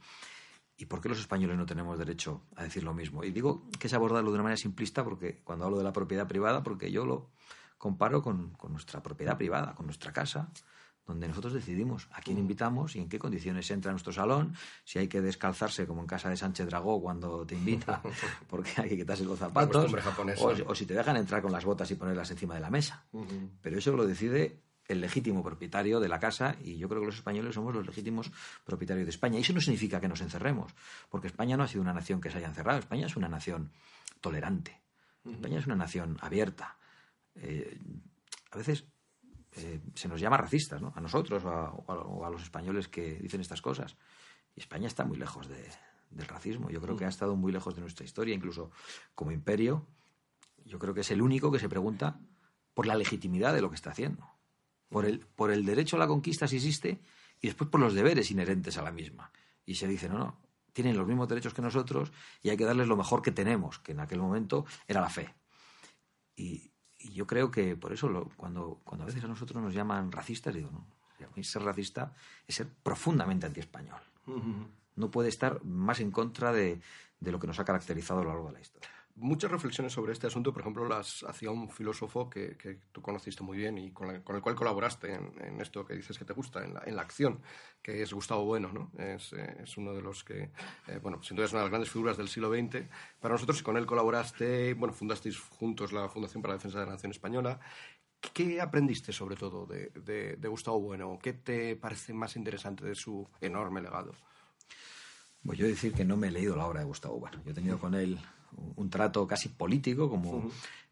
¿Y 0.78 0.86
por 0.86 1.00
qué 1.00 1.08
los 1.08 1.18
españoles 1.18 1.56
no 1.56 1.64
tenemos 1.64 1.98
derecho 1.98 2.42
a 2.54 2.64
decir 2.64 2.84
lo 2.84 2.92
mismo? 2.92 3.24
Y 3.24 3.30
digo 3.30 3.64
que 3.78 3.86
es 3.86 3.94
abordarlo 3.94 4.30
de 4.30 4.34
una 4.34 4.42
manera 4.42 4.58
simplista 4.58 5.02
porque 5.02 5.40
cuando 5.42 5.64
hablo 5.64 5.78
de 5.78 5.84
la 5.84 5.92
propiedad 5.92 6.28
privada, 6.28 6.62
porque 6.62 6.90
yo 6.90 7.06
lo 7.06 7.30
comparo 7.78 8.22
con, 8.22 8.56
nuestra 8.68 9.02
propiedad 9.02 9.38
privada, 9.38 9.74
con 9.74 9.86
nuestra 9.86 10.12
casa, 10.12 10.50
donde 11.06 11.28
nosotros 11.28 11.54
decidimos 11.54 12.08
a 12.12 12.20
quién 12.20 12.36
invitamos 12.36 12.96
y 12.96 12.98
en 12.98 13.08
qué 13.08 13.18
condiciones 13.18 13.70
entra 13.70 13.90
a 13.90 13.92
nuestro 13.92 14.12
salón, 14.12 14.54
si 14.84 14.98
hay 14.98 15.08
que 15.08 15.22
descalzarse 15.22 15.86
como 15.86 16.00
en 16.00 16.06
casa 16.06 16.28
de 16.28 16.36
Sánchez 16.36 16.66
Dragó 16.66 17.00
cuando 17.00 17.46
te 17.46 17.54
invita 17.54 18.02
porque 18.48 18.72
hay 18.76 18.88
que 18.88 18.96
quitarse 18.96 19.24
los 19.24 19.38
zapatos, 19.38 19.94
o, 20.66 20.74
si 20.74 20.84
te 20.84 20.94
dejan 20.94 21.16
entrar 21.16 21.40
con 21.40 21.52
las 21.52 21.64
botas 21.64 21.90
y 21.90 21.94
ponerlas 21.94 22.30
encima 22.32 22.54
de 22.54 22.60
la 22.60 22.70
mesa. 22.70 23.06
Pero 23.62 23.78
eso 23.78 23.96
lo 23.96 24.06
decide 24.06 24.65
el 24.88 25.00
legítimo 25.00 25.42
propietario 25.42 26.00
de 26.00 26.08
la 26.08 26.20
casa 26.20 26.56
y 26.62 26.78
yo 26.78 26.88
creo 26.88 27.00
que 27.00 27.06
los 27.06 27.16
españoles 27.16 27.54
somos 27.54 27.74
los 27.74 27.86
legítimos 27.86 28.30
propietarios 28.64 29.06
de 29.06 29.10
España. 29.10 29.38
Y 29.38 29.42
eso 29.42 29.52
no 29.52 29.60
significa 29.60 30.00
que 30.00 30.08
nos 30.08 30.20
encerremos, 30.20 30.74
porque 31.10 31.26
España 31.26 31.56
no 31.56 31.64
ha 31.64 31.68
sido 31.68 31.82
una 31.82 31.92
nación 31.92 32.20
que 32.20 32.30
se 32.30 32.38
haya 32.38 32.48
encerrado, 32.48 32.78
España 32.78 33.06
es 33.06 33.16
una 33.16 33.28
nación 33.28 33.72
tolerante, 34.20 34.80
España 35.24 35.58
es 35.58 35.66
una 35.66 35.76
nación 35.76 36.16
abierta. 36.20 36.76
Eh, 37.34 37.78
a 38.52 38.56
veces 38.56 38.86
eh, 39.56 39.80
se 39.94 40.08
nos 40.08 40.20
llama 40.20 40.36
racistas, 40.36 40.80
¿no? 40.80 40.92
A 40.94 41.00
nosotros 41.00 41.42
o 41.44 42.24
a, 42.24 42.30
los 42.30 42.42
españoles 42.42 42.88
que 42.88 43.14
dicen 43.16 43.40
estas 43.40 43.62
cosas. 43.62 43.96
Y 44.54 44.60
España 44.60 44.86
está 44.86 45.04
muy 45.04 45.18
lejos 45.18 45.48
del 45.48 46.26
racismo. 46.26 46.70
Yo 46.70 46.80
creo 46.80 46.96
que 46.96 47.04
ha 47.04 47.08
estado 47.08 47.36
muy 47.36 47.52
lejos 47.52 47.74
de 47.74 47.80
nuestra 47.80 48.04
historia, 48.04 48.34
incluso 48.34 48.70
como 49.14 49.32
imperio. 49.32 49.86
Yo 50.64 50.78
creo 50.78 50.94
que 50.94 51.00
es 51.00 51.10
el 51.10 51.22
único 51.22 51.50
que 51.50 51.58
se 51.58 51.68
pregunta 51.68 52.18
por 52.74 52.86
la 52.86 52.94
legitimidad 52.96 53.54
de 53.54 53.62
lo 53.62 53.70
que 53.70 53.76
está 53.76 53.90
haciendo. 53.90 54.35
Por 54.88 55.04
el, 55.04 55.20
por 55.20 55.50
el 55.50 55.64
derecho 55.64 55.96
a 55.96 55.98
la 55.98 56.06
conquista 56.06 56.46
si 56.46 56.56
existe 56.56 57.00
y 57.40 57.48
después 57.48 57.68
por 57.68 57.80
los 57.80 57.94
deberes 57.94 58.30
inherentes 58.30 58.78
a 58.78 58.82
la 58.82 58.92
misma. 58.92 59.30
Y 59.64 59.74
se 59.74 59.88
dice, 59.88 60.08
no, 60.08 60.18
no, 60.18 60.40
tienen 60.72 60.96
los 60.96 61.06
mismos 61.06 61.28
derechos 61.28 61.54
que 61.54 61.62
nosotros 61.62 62.12
y 62.42 62.50
hay 62.50 62.56
que 62.56 62.64
darles 62.64 62.86
lo 62.86 62.96
mejor 62.96 63.22
que 63.22 63.32
tenemos, 63.32 63.78
que 63.80 63.92
en 63.92 64.00
aquel 64.00 64.20
momento 64.20 64.64
era 64.86 65.00
la 65.00 65.10
fe. 65.10 65.34
Y, 66.36 66.70
yo 66.98 67.24
creo 67.26 67.52
que 67.52 67.76
por 67.76 67.92
eso 67.92 68.32
cuando, 68.36 68.80
cuando 68.82 69.04
a 69.04 69.06
veces 69.06 69.22
a 69.22 69.28
nosotros 69.28 69.62
nos 69.62 69.72
llaman 69.72 70.10
racistas, 70.10 70.52
digo, 70.52 70.70
no, 70.72 70.88
ser 71.44 71.62
racista 71.62 72.12
es 72.48 72.56
ser 72.56 72.68
profundamente 72.68 73.46
antiespañol. 73.46 74.00
No 74.96 75.10
puede 75.10 75.28
estar 75.28 75.62
más 75.64 76.00
en 76.00 76.10
contra 76.10 76.52
de, 76.52 76.80
de 77.20 77.32
lo 77.32 77.38
que 77.38 77.46
nos 77.46 77.60
ha 77.60 77.64
caracterizado 77.64 78.20
a 78.20 78.24
lo 78.24 78.30
largo 78.30 78.48
de 78.48 78.54
la 78.54 78.60
historia 78.60 78.95
muchas 79.16 79.50
reflexiones 79.50 79.92
sobre 79.92 80.12
este 80.12 80.26
asunto, 80.26 80.52
por 80.52 80.60
ejemplo, 80.60 80.86
las 80.86 81.24
hacía 81.24 81.50
un 81.50 81.70
filósofo 81.70 82.28
que, 82.28 82.80
tú 82.92 83.02
conociste 83.02 83.42
muy 83.42 83.56
bien 83.56 83.78
y 83.78 83.90
con, 83.90 84.10
el 84.10 84.22
cual 84.22 84.54
colaboraste 84.54 85.14
en, 85.14 85.60
esto 85.60 85.84
que 85.84 85.94
dices 85.94 86.18
que 86.18 86.24
te 86.24 86.32
gusta, 86.32 86.64
en 86.64 86.96
la, 86.96 87.02
acción, 87.02 87.40
que 87.82 88.02
es 88.02 88.12
Gustavo 88.12 88.44
Bueno, 88.44 88.70
¿no? 88.72 88.92
Es, 89.02 89.32
eh, 89.32 89.64
uno 89.76 89.94
de 89.94 90.02
los 90.02 90.22
que, 90.22 90.50
eh, 90.86 90.98
bueno, 91.02 91.22
sin 91.22 91.36
duda 91.36 91.46
es 91.46 91.52
una 91.52 91.60
de 91.60 91.64
las 91.64 91.70
grandes 91.70 91.90
figuras 91.90 92.16
del 92.16 92.28
siglo 92.28 92.50
XX. 92.50 92.88
Para 93.20 93.34
nosotros, 93.34 93.62
con 93.62 93.76
él 93.76 93.86
colaboraste, 93.86 94.74
bueno, 94.74 94.92
fundasteis 94.92 95.38
juntos 95.40 95.92
la 95.92 96.08
Fundación 96.08 96.42
para 96.42 96.54
la 96.54 96.58
Defensa 96.58 96.80
de 96.80 96.86
la 96.86 96.92
Nación 96.92 97.12
Española. 97.12 97.58
¿Qué 98.32 98.60
aprendiste 98.60 99.12
sobre 99.12 99.36
todo 99.36 99.66
de, 99.66 99.90
de 100.36 100.48
Gustavo 100.48 100.80
Bueno? 100.80 101.18
¿Qué 101.22 101.32
te 101.32 101.76
parece 101.76 102.12
más 102.12 102.36
interesante 102.36 102.84
de 102.84 102.94
su 102.94 103.28
enorme 103.40 103.80
legado? 103.80 104.12
Pues 105.44 105.58
yo 105.58 105.66
decir 105.66 105.92
que 105.92 106.04
no 106.04 106.16
me 106.16 106.26
he 106.26 106.30
leído 106.32 106.56
la 106.56 106.66
obra 106.66 106.80
de 106.80 106.86
Gustavo 106.86 107.20
Bueno. 107.20 107.40
Yo 107.44 107.52
he 107.52 107.54
tenido 107.54 107.78
con 107.78 107.94
él 107.94 108.18
un 108.76 108.90
trato 108.90 109.26
casi 109.26 109.48
político 109.48 110.08
como, 110.08 110.50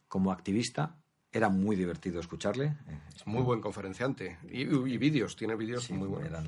como 0.09 0.33
activista. 0.33 0.97
Era 1.33 1.49
muy 1.49 1.75
divertido 1.75 2.21
escucharle. 2.21 2.77
Es 3.14 3.27
muy 3.27 3.43
buen 3.43 3.61
conferenciante. 3.61 4.38
Y, 4.49 4.64
vídeos, 4.99 5.35
tiene 5.35 5.57
vídeos 5.57 5.90
muy 5.90 6.07
buenos. 6.07 6.45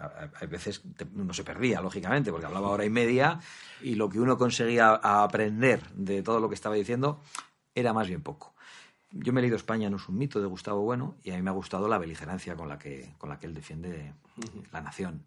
a, 0.00 0.46
veces 0.46 0.82
uno 1.14 1.34
se 1.34 1.44
perdía, 1.44 1.82
lógicamente, 1.82 2.30
porque 2.30 2.46
hablaba 2.46 2.70
hora 2.70 2.86
y 2.86 2.90
media 2.90 3.38
y 3.82 3.96
lo 3.96 4.08
que 4.08 4.18
uno 4.18 4.38
conseguía 4.38 4.94
aprender 4.94 5.82
de 5.92 6.22
todo 6.22 6.40
lo 6.40 6.48
que 6.48 6.54
estaba 6.54 6.74
diciendo 6.74 7.20
era 7.74 7.92
más 7.92 8.08
bien 8.08 8.22
poco. 8.22 8.54
Yo 9.12 9.32
me 9.32 9.40
he 9.40 9.42
leído 9.42 9.56
España 9.56 9.90
no 9.90 9.96
es 9.96 10.08
un 10.08 10.16
mito 10.16 10.40
de 10.40 10.46
Gustavo 10.46 10.82
Bueno 10.82 11.16
y 11.22 11.32
a 11.32 11.36
mí 11.36 11.42
me 11.42 11.50
ha 11.50 11.54
gustado 11.54 11.88
la 11.88 11.98
beligerancia 11.98 12.54
con 12.54 12.68
la 12.68 12.78
que, 12.78 13.14
con 13.18 13.28
la 13.28 13.38
que 13.38 13.46
él 13.46 13.54
defiende 13.54 14.14
la 14.72 14.80
nación. 14.80 15.26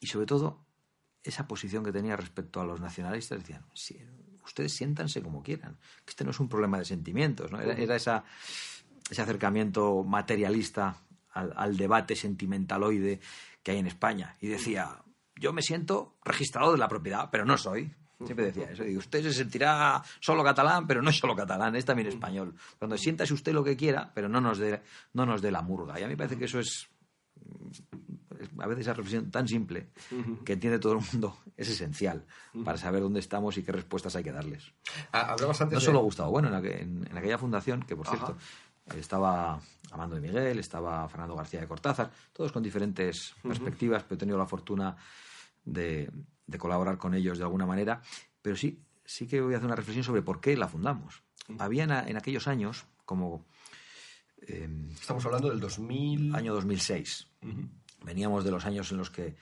Y 0.00 0.06
sobre 0.06 0.26
todo 0.26 0.64
esa 1.24 1.48
posición 1.48 1.82
que 1.82 1.92
tenía 1.92 2.16
respecto 2.16 2.60
a 2.60 2.64
los 2.64 2.80
nacionalistas. 2.80 3.40
Decían, 3.40 3.64
ustedes 4.44 4.74
siéntanse 4.74 5.22
como 5.22 5.42
quieran. 5.42 5.76
Que 6.04 6.10
este 6.10 6.24
no 6.24 6.30
es 6.30 6.40
un 6.40 6.48
problema 6.48 6.78
de 6.78 6.84
sentimientos, 6.84 7.50
¿no? 7.50 7.60
Era, 7.60 7.94
esa, 7.94 8.24
ese 9.10 9.22
acercamiento 9.22 10.04
materialista 10.04 10.96
al, 11.32 11.76
debate 11.76 12.14
sentimentaloide 12.14 13.20
que 13.62 13.72
hay 13.72 13.78
en 13.78 13.86
España. 13.86 14.36
Y 14.40 14.48
decía, 14.48 15.02
yo 15.36 15.52
me 15.52 15.62
siento 15.62 16.16
registrado 16.24 16.72
de 16.72 16.78
la 16.78 16.88
propiedad, 16.88 17.28
pero 17.30 17.44
no 17.44 17.56
soy. 17.56 17.92
Siempre 18.24 18.46
decía 18.46 18.70
eso. 18.70 18.84
Y 18.84 18.96
usted 18.96 19.22
se 19.22 19.32
sentirá 19.32 20.02
solo 20.20 20.44
catalán, 20.44 20.86
pero 20.86 21.02
no 21.02 21.10
es 21.10 21.16
solo 21.16 21.34
catalán, 21.34 21.74
es 21.76 21.84
también 21.84 22.08
español. 22.08 22.54
Cuando 22.78 22.96
siéntase 22.96 23.34
usted 23.34 23.52
lo 23.52 23.64
que 23.64 23.76
quiera, 23.76 24.12
pero 24.14 24.28
no 24.28 24.40
nos 24.40 24.58
dé 24.58 24.82
no 25.12 25.26
nos 25.26 25.42
dé 25.42 25.50
la 25.50 25.62
murga. 25.62 25.98
Y 25.98 26.04
a 26.04 26.06
mí 26.06 26.12
me 26.12 26.16
parece 26.16 26.38
que 26.38 26.44
eso 26.44 26.60
es 26.60 26.88
a 28.58 28.66
veces 28.66 28.82
esa 28.82 28.94
reflexión 28.94 29.30
tan 29.30 29.48
simple 29.48 29.88
que 30.44 30.54
entiende 30.54 30.78
todo 30.78 30.94
el 30.94 31.00
mundo 31.12 31.38
es 31.56 31.68
esencial 31.68 32.24
para 32.64 32.78
saber 32.78 33.02
dónde 33.02 33.20
estamos 33.20 33.56
y 33.58 33.62
qué 33.62 33.72
respuestas 33.72 34.16
hay 34.16 34.24
que 34.24 34.32
darles. 34.32 34.72
Ah, 35.12 35.36
no 35.40 35.80
solo 35.80 36.00
Gustavo, 36.00 36.30
bueno, 36.30 36.48
en, 36.56 37.08
aquella 37.16 37.38
fundación, 37.38 37.82
que 37.82 37.96
por 37.96 38.06
cierto 38.06 38.36
estaba 38.96 39.60
Amando 39.90 40.16
de 40.16 40.20
Miguel, 40.20 40.58
estaba 40.58 41.08
Fernando 41.08 41.36
García 41.36 41.60
de 41.60 41.68
Cortázar, 41.68 42.10
todos 42.32 42.50
con 42.50 42.62
diferentes 42.62 43.34
perspectivas, 43.42 44.02
pero 44.02 44.16
he 44.16 44.18
tenido 44.18 44.36
la 44.36 44.46
fortuna 44.46 44.96
de, 45.64 46.10
colaborar 46.58 46.98
con 46.98 47.14
ellos 47.14 47.38
de 47.38 47.44
alguna 47.44 47.64
manera, 47.64 48.02
pero 48.42 48.56
sí, 48.56 48.80
sí 49.04 49.26
que 49.26 49.40
voy 49.40 49.54
a 49.54 49.58
hacer 49.58 49.66
una 49.66 49.76
reflexión 49.76 50.04
sobre 50.04 50.22
por 50.22 50.40
qué 50.40 50.56
la 50.56 50.68
fundamos. 50.68 51.22
Había 51.58 51.84
en, 51.84 52.16
aquellos 52.16 52.48
años, 52.48 52.86
como... 53.04 53.46
Em, 54.46 54.90
Estamos 54.90 55.24
hablando 55.26 55.50
del 55.50 55.60
2000... 55.60 56.34
Año 56.34 56.54
2006. 56.54 57.28
Veníamos 58.04 58.44
de 58.44 58.50
los 58.50 58.64
años 58.66 58.92
en 58.92 58.98
los 58.98 59.10
que 59.10 59.36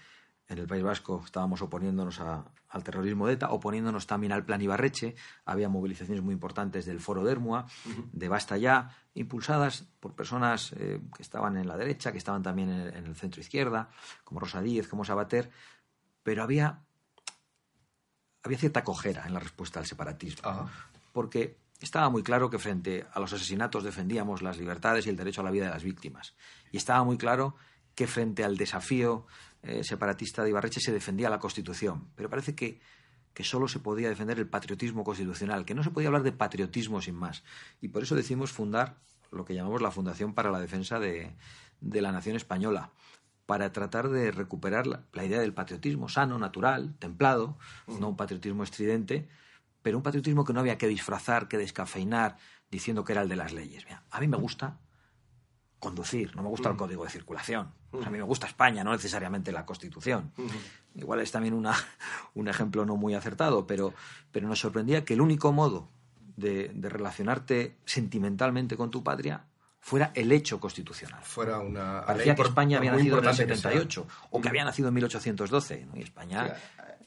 en 0.49 0.59
el 0.59 0.67
País 0.67 0.83
Vasco 0.83 1.23
estábamos 1.25 1.63
oponiéndonos 1.63 2.21
al 2.21 2.85
terrorismo 2.85 3.27
de 3.27 3.35
ETA, 3.35 3.51
oponiéndonos 3.51 4.07
también 4.07 4.33
al 4.33 4.45
plan 4.45 4.61
Ibarreche. 4.61 5.15
Había 5.45 5.69
movilizaciones 5.69 6.23
muy 6.23 6.35
importantes 6.35 6.85
del 6.85 7.01
Foro 7.01 7.25
de 7.25 7.33
Hermua, 7.33 7.67
de 8.13 8.29
Basta 8.29 8.57
Ya, 8.57 8.97
impulsadas 9.15 9.85
por 10.01 10.15
personas 10.15 10.73
eh, 10.77 11.01
que 11.17 11.23
estaban 11.23 11.57
en 11.57 11.67
la 11.67 11.77
derecha, 11.77 12.13
que 12.13 12.19
estaban 12.19 12.43
también 12.43 12.71
en, 12.71 13.07
el 13.07 13.17
centro 13.17 13.41
izquierda, 13.41 13.91
como 14.25 14.41
Rosa 14.41 14.61
Díez, 14.61 14.89
como 14.89 15.05
Sabater. 15.05 15.51
Pero 16.23 16.43
había, 16.43 16.81
había 18.43 18.59
cierta 18.59 18.85
cojera 18.85 19.27
en 19.27 19.35
la 19.35 19.41
respuesta 19.41 19.81
al 19.81 19.87
separatismo. 19.87 20.69
Porque 21.13 21.59
estaba 21.81 22.11
muy 22.11 22.23
claro 22.23 22.49
que 22.51 22.59
frente 22.59 23.07
a 23.13 23.21
los 23.21 23.33
asesinatos 23.33 23.85
defendíamos 23.85 24.43
las 24.43 24.59
libertades 24.59 25.07
y 25.07 25.11
el 25.11 25.17
derecho 25.17 25.41
a 25.41 25.45
la 25.45 25.51
vida 25.51 25.65
de 25.65 25.73
las 25.73 25.83
víctimas. 25.83 26.35
Y 26.71 26.77
estaba 26.77 27.03
muy 27.05 27.19
claro 27.19 27.57
que 27.95 28.07
frente 28.07 28.45
al 28.45 28.57
desafío 28.57 29.27
eh, 29.63 29.85
separatista 29.85 30.43
de 30.43 30.51
Ibarreche 30.51 30.81
se 30.81 30.93
defendía 30.93 31.31
la 31.31 31.39
Constitución. 31.39 32.09
Pero 32.17 32.29
parece 32.29 32.55
que, 32.55 32.81
que 33.35 33.45
solo 33.45 33.69
se 33.69 33.79
podía 33.79 34.09
defender 34.09 34.39
el 34.39 34.49
patriotismo 34.49 35.05
constitucional, 35.05 35.65
que 35.65 35.75
no 35.75 35.83
se 35.83 35.91
podía 35.91 36.09
hablar 36.09 36.23
de 36.23 36.33
patriotismo 36.33 37.01
sin 37.01 37.15
más. 37.15 37.45
Y 37.81 37.89
por 37.89 38.03
eso 38.03 38.15
decidimos 38.15 38.51
fundar 38.51 38.97
lo 39.31 39.45
que 39.45 39.55
llamamos 39.55 39.81
la 39.81 39.91
Fundación 39.91 40.35
para 40.35 40.51
la 40.51 40.61
Defensa 40.61 40.99
de, 40.99 41.35
la 41.81 42.13
Nación 42.13 42.37
Española, 42.37 42.91
para 43.47 43.73
tratar 43.73 44.09
de 44.09 44.31
recuperar 44.31 44.87
la, 44.87 45.25
idea 45.25 45.41
del 45.41 45.55
patriotismo 45.55 46.09
sano, 46.09 46.39
natural, 46.39 46.95
templado, 46.99 47.57
no 47.87 48.11
un 48.11 48.17
patriotismo 48.17 48.63
estridente, 48.63 49.29
pero 49.83 49.97
un 49.97 50.03
patriotismo 50.03 50.45
que 50.45 50.53
no 50.53 50.61
había 50.61 50.79
que 50.79 50.87
disfrazar, 50.87 51.49
que 51.49 51.59
descafeinar, 51.59 52.37
diciendo 52.71 53.05
que 53.05 53.13
era 53.13 53.23
el 53.23 53.29
de 53.29 53.37
las 53.37 53.53
leyes. 53.53 53.85
a 54.11 54.21
mí 54.21 54.29
me 54.29 54.37
gusta 54.37 54.79
conducir, 55.83 56.37
no 56.37 56.45
me 56.45 56.49
gusta 56.49 56.69
el 56.69 56.77
código 56.77 57.03
de 57.03 57.11
circulación. 57.11 57.73
a 57.93 58.09
mí 58.09 58.17
me 58.17 58.23
gusta 58.23 58.47
España, 58.47 58.85
no 58.85 58.93
necesariamente 58.93 59.51
la 59.51 59.67
Constitución. 59.67 60.31
Igual 60.95 61.21
es 61.21 61.33
también 61.33 61.55
una, 61.55 61.75
un 62.35 62.47
ejemplo 62.47 62.87
no 62.87 62.97
muy 62.97 63.15
acertado, 63.15 63.67
pero, 63.67 63.93
pero 64.31 64.47
nos 64.47 64.61
sorprendía 64.61 65.05
que 65.05 65.15
el 65.15 65.21
único 65.21 65.53
modo 65.53 65.89
de, 66.37 66.71
de 66.73 66.89
relacionarte 66.89 67.79
sentimentalmente 67.85 68.77
con 68.77 68.93
tu 68.93 69.03
patria 69.03 69.47
fuera 69.81 70.13
el 70.15 70.31
hecho 70.31 70.61
constitucional. 70.61 71.21
Fuera 71.25 71.59
una 71.59 72.07
Parecía 72.07 72.37
que 72.37 72.43
España 72.43 72.79
había 72.79 72.93
nacido 72.93 73.19
en 73.19 73.25
el 73.25 73.35
78 73.35 74.07
o 74.31 74.41
que 74.41 74.49
había 74.49 74.65
nacido 74.65 74.87
en 74.87 74.95
1812. 74.95 75.89
Y 75.95 76.03
España 76.03 76.55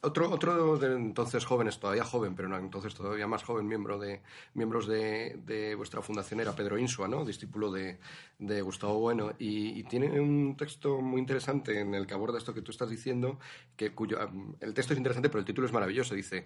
otro, 0.05 0.29
otro 0.29 0.77
de 0.77 0.95
entonces 0.95 1.45
jóvenes, 1.45 1.79
todavía 1.79 2.03
joven, 2.03 2.35
pero 2.35 2.47
no, 2.47 2.57
entonces 2.57 2.93
todavía 2.93 3.27
más 3.27 3.43
joven, 3.43 3.67
miembro 3.67 3.99
de, 3.99 4.21
miembros 4.53 4.87
de, 4.87 5.39
de 5.45 5.75
vuestra 5.75 6.01
fundación 6.01 6.39
era 6.39 6.55
Pedro 6.55 6.77
Insua, 6.77 7.07
¿no? 7.07 7.25
discípulo 7.25 7.71
de, 7.71 7.97
de 8.39 8.61
Gustavo 8.61 8.99
Bueno, 8.99 9.33
y, 9.39 9.83
tiene 9.85 10.19
un 10.19 10.55
texto 10.57 11.01
muy 11.01 11.19
interesante 11.19 11.79
en 11.79 11.93
el 11.93 12.07
que 12.07 12.13
aborda 12.13 12.37
esto 12.37 12.53
que 12.53 12.61
tú 12.61 12.71
estás 12.71 12.89
diciendo, 12.89 13.39
que 13.75 13.93
cuyo, 13.93 14.17
el 14.59 14.73
texto 14.73 14.93
es 14.93 14.97
interesante, 14.97 15.29
pero 15.29 15.39
el 15.39 15.45
título 15.45 15.67
es 15.67 15.73
maravilloso. 15.73 16.15
Dice, 16.15 16.45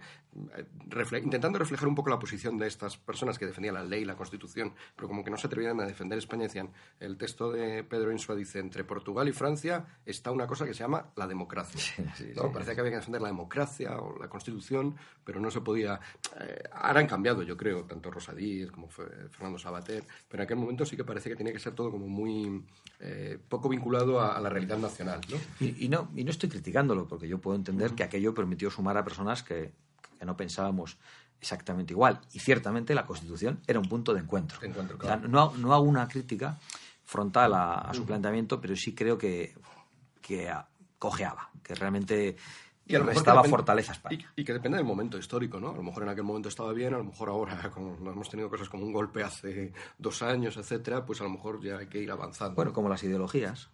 intentando 1.22 1.58
reflejar 1.58 1.88
un 1.88 1.96
poco 1.96 2.10
la 2.10 2.20
posición 2.20 2.58
de 2.58 2.68
estas 2.68 2.98
personas 2.98 3.40
que 3.40 3.46
defendían 3.46 3.76
la 3.76 3.84
ley, 3.84 4.06
la 4.06 4.16
Constitución, 4.16 4.74
pero 4.96 5.08
como 5.08 5.24
que 5.24 5.32
no 5.32 5.38
se 5.38 5.48
atrevían 5.48 5.80
a 5.80 5.86
defender 5.86 6.18
España, 6.18 6.44
decían, 6.44 6.72
el 7.00 7.18
texto 7.18 7.52
de 7.52 7.84
Pedro 7.84 8.12
Insua 8.12 8.36
dice, 8.36 8.60
entre 8.60 8.84
Portugal 8.84 9.28
y 9.28 9.32
Francia 9.32 10.00
está 10.06 10.32
una 10.32 10.48
cosa 10.48 10.66
que 10.66 10.74
se 10.74 10.80
llama 10.80 11.12
la 11.16 11.28
democracia. 11.28 11.82
Parecía 12.54 12.76
que 12.76 12.82
había 12.82 12.92
que 12.92 12.98
defender 12.98 13.22
la 13.22 13.30
democracia 13.30 13.49
democracia 13.50 13.98
o 13.98 14.18
la 14.20 14.28
Constitución, 14.28 14.96
pero 15.24 15.40
no 15.40 15.50
se 15.50 15.62
podía. 15.62 16.00
Eh, 16.40 16.64
ahora 16.72 17.00
han 17.00 17.08
cambiado, 17.08 17.42
yo 17.44 17.58
creo, 17.58 17.84
tanto 17.84 18.12
Rosadís 18.12 18.72
como 18.72 18.88
Fernando 18.88 19.58
Sabater, 19.58 20.04
pero 20.30 20.44
en 20.44 20.46
aquel 20.46 20.58
momento 20.58 20.86
sí 20.86 20.96
que 20.96 21.04
parece 21.04 21.30
que 21.30 21.36
tenía 21.36 21.52
que 21.52 21.60
ser 21.60 21.74
todo 21.74 21.92
como 21.92 22.08
muy 22.08 22.64
eh, 23.00 23.40
poco 23.50 23.70
vinculado 23.70 24.22
a, 24.22 24.40
la 24.40 24.50
realidad 24.50 24.78
nacional. 24.78 25.22
¿no? 25.30 25.38
Y, 25.66 25.90
¿no? 25.90 26.10
y 26.16 26.24
no 26.24 26.32
estoy 26.32 26.50
criticándolo, 26.50 27.08
porque 27.08 27.28
yo 27.28 27.40
puedo 27.40 27.58
entender 27.58 27.94
que 27.94 28.04
aquello 28.04 28.34
permitió 28.34 28.70
sumar 28.70 28.98
a 28.98 29.04
personas 29.04 29.44
que, 29.44 29.74
no 30.24 30.36
pensábamos 30.36 30.98
exactamente 31.40 31.94
igual. 31.94 32.20
Y 32.34 32.40
ciertamente 32.40 32.94
la 32.94 33.06
Constitución 33.06 33.62
era 33.66 33.80
un 33.80 33.88
punto 33.88 34.14
de 34.14 34.20
encuentro. 34.20 34.60
no, 35.30 35.54
no, 35.56 35.74
hago 35.74 35.84
una 35.84 36.10
crítica 36.10 36.60
frontal 37.06 37.54
a, 37.54 37.90
su 37.94 38.06
planteamiento, 38.06 38.60
pero 38.60 38.76
sí 38.76 38.94
creo 38.94 39.18
que, 39.18 39.56
que 40.22 40.52
cojeaba, 41.00 41.50
que 41.64 41.74
realmente 41.74 42.36
Y 42.90 42.96
a 42.96 43.00
lo 43.00 43.06
mejor 43.06 43.16
restaba 43.18 43.42
que 43.42 43.48
depende- 43.48 43.58
fortaleza 43.58 43.92
a 43.92 43.96
España. 43.96 44.34
Y, 44.36 44.42
y 44.42 44.44
que 44.44 44.54
depende 44.54 44.78
del 44.78 44.86
momento 44.86 45.18
histórico, 45.18 45.60
¿no? 45.60 45.70
A 45.70 45.76
lo 45.76 45.84
mejor 45.84 46.04
en 46.04 46.10
aquel 46.10 46.24
momento 46.24 46.50
estaba 46.50 46.74
bien, 46.74 46.94
a 46.94 46.98
lo 46.98 47.04
mejor 47.06 47.30
ahora, 47.30 47.70
como 47.74 47.96
hemos 48.12 48.30
tenido 48.30 48.50
cosas 48.50 48.68
como 48.68 48.84
un 48.86 48.92
golpe 48.94 49.24
hace 49.24 49.72
dos 49.98 50.22
años, 50.22 50.58
etcétera, 50.58 51.06
pues 51.06 51.22
a 51.22 51.24
lo 51.24 51.30
mejor 51.30 51.62
ya 51.62 51.78
hay 51.78 51.88
que 51.88 52.00
ir 52.00 52.12
avanzando. 52.12 52.56
Bueno, 52.56 52.74
como 52.74 52.90
las 52.90 53.04
ideologías. 53.04 53.70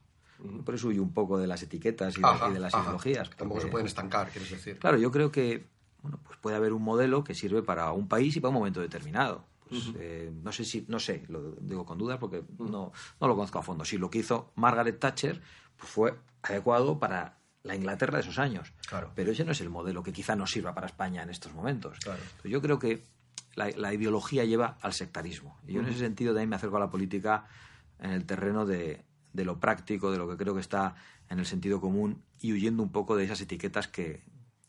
Por 0.66 0.76
eso 0.76 0.90
huyo 0.90 1.02
un 1.02 1.14
poco 1.14 1.38
de 1.38 1.48
las 1.48 1.64
etiquetas 1.64 2.18
y 2.18 2.22
de, 2.22 2.28
Ajá, 2.28 2.50
y 2.50 2.54
de 2.54 2.60
las 2.60 2.74
ajá. 2.74 2.84
ideologías. 2.84 3.30
Tampoco 3.32 3.62
se 3.62 3.68
pueden 3.68 3.88
estancar, 3.88 4.30
quieres 4.30 4.52
decir. 4.52 4.78
Claro, 4.80 4.98
yo 4.98 5.10
creo 5.12 5.32
que 5.32 5.66
bueno, 6.02 6.20
pues 6.24 6.38
puede 6.40 6.58
haber 6.58 6.74
un 6.74 6.84
modelo 6.84 7.24
que 7.24 7.34
sirve 7.34 7.64
para 7.64 7.92
un 7.94 8.08
país 8.10 8.36
y 8.36 8.42
para 8.42 8.50
un 8.50 8.56
momento 8.56 8.82
determinado. 8.82 9.46
Pues, 9.68 9.92
eh, 9.98 10.32
no 10.44 10.52
sé 10.52 10.64
si, 10.66 10.86
no 10.90 11.00
sé, 11.00 11.24
lo 11.30 11.54
digo 11.62 11.86
con 11.86 11.98
dudas 11.98 12.20
porque 12.20 12.44
no, 12.60 12.92
no 13.20 13.28
lo 13.28 13.34
conozco 13.36 13.58
a 13.60 13.64
fondo. 13.64 13.86
Si 13.86 13.98
lo 13.98 14.10
que 14.12 14.20
hizo 14.20 14.52
Margaret 14.56 15.00
Thatcher 15.00 15.42
pues 15.78 15.90
fue 15.92 16.20
adecuado 16.44 17.00
para 17.00 17.40
la 17.66 17.76
Inglaterra 17.76 18.18
de 18.18 18.22
esos 18.22 18.38
años. 18.40 18.72
Claro. 18.88 19.12
Pero 19.16 19.32
ese 19.32 19.44
no 19.44 19.52
es 19.52 19.60
el 19.60 19.70
modelo 19.70 20.04
que 20.04 20.14
quizá 20.14 20.36
nos 20.36 20.52
sirva 20.52 20.74
para 20.74 20.88
España 20.88 21.24
en 21.24 21.30
estos 21.30 21.54
momentos. 21.54 21.98
Claro. 22.00 22.22
Yo 22.44 22.62
creo 22.62 22.78
que 22.80 23.04
la, 23.56 23.70
la 23.72 23.94
ideología 23.94 24.46
lleva 24.46 24.78
al 24.82 24.94
sectarismo. 24.94 25.58
Y 25.68 25.74
yo 25.74 25.82
en 25.82 25.88
ese 25.88 26.00
sentido 26.00 26.34
también 26.34 26.50
me 26.50 26.56
acerco 26.56 26.78
a 26.78 26.80
la 26.80 26.90
política 26.90 27.46
en 28.00 28.12
el 28.12 28.26
terreno 28.26 28.66
de, 28.66 29.04
de 29.34 29.46
lo 29.46 29.60
práctico, 29.60 30.12
de 30.12 30.20
lo 30.20 30.30
que 30.30 30.38
creo 30.38 30.54
que 30.54 30.62
está 30.62 30.96
en 31.30 31.40
el 31.40 31.46
sentido 31.46 31.82
común 31.82 32.22
y 32.40 32.54
huyendo 32.54 32.84
un 32.84 32.92
poco 32.92 33.16
de 33.16 33.26
esas 33.26 33.42
etiquetas 33.42 33.88
que, 33.88 34.22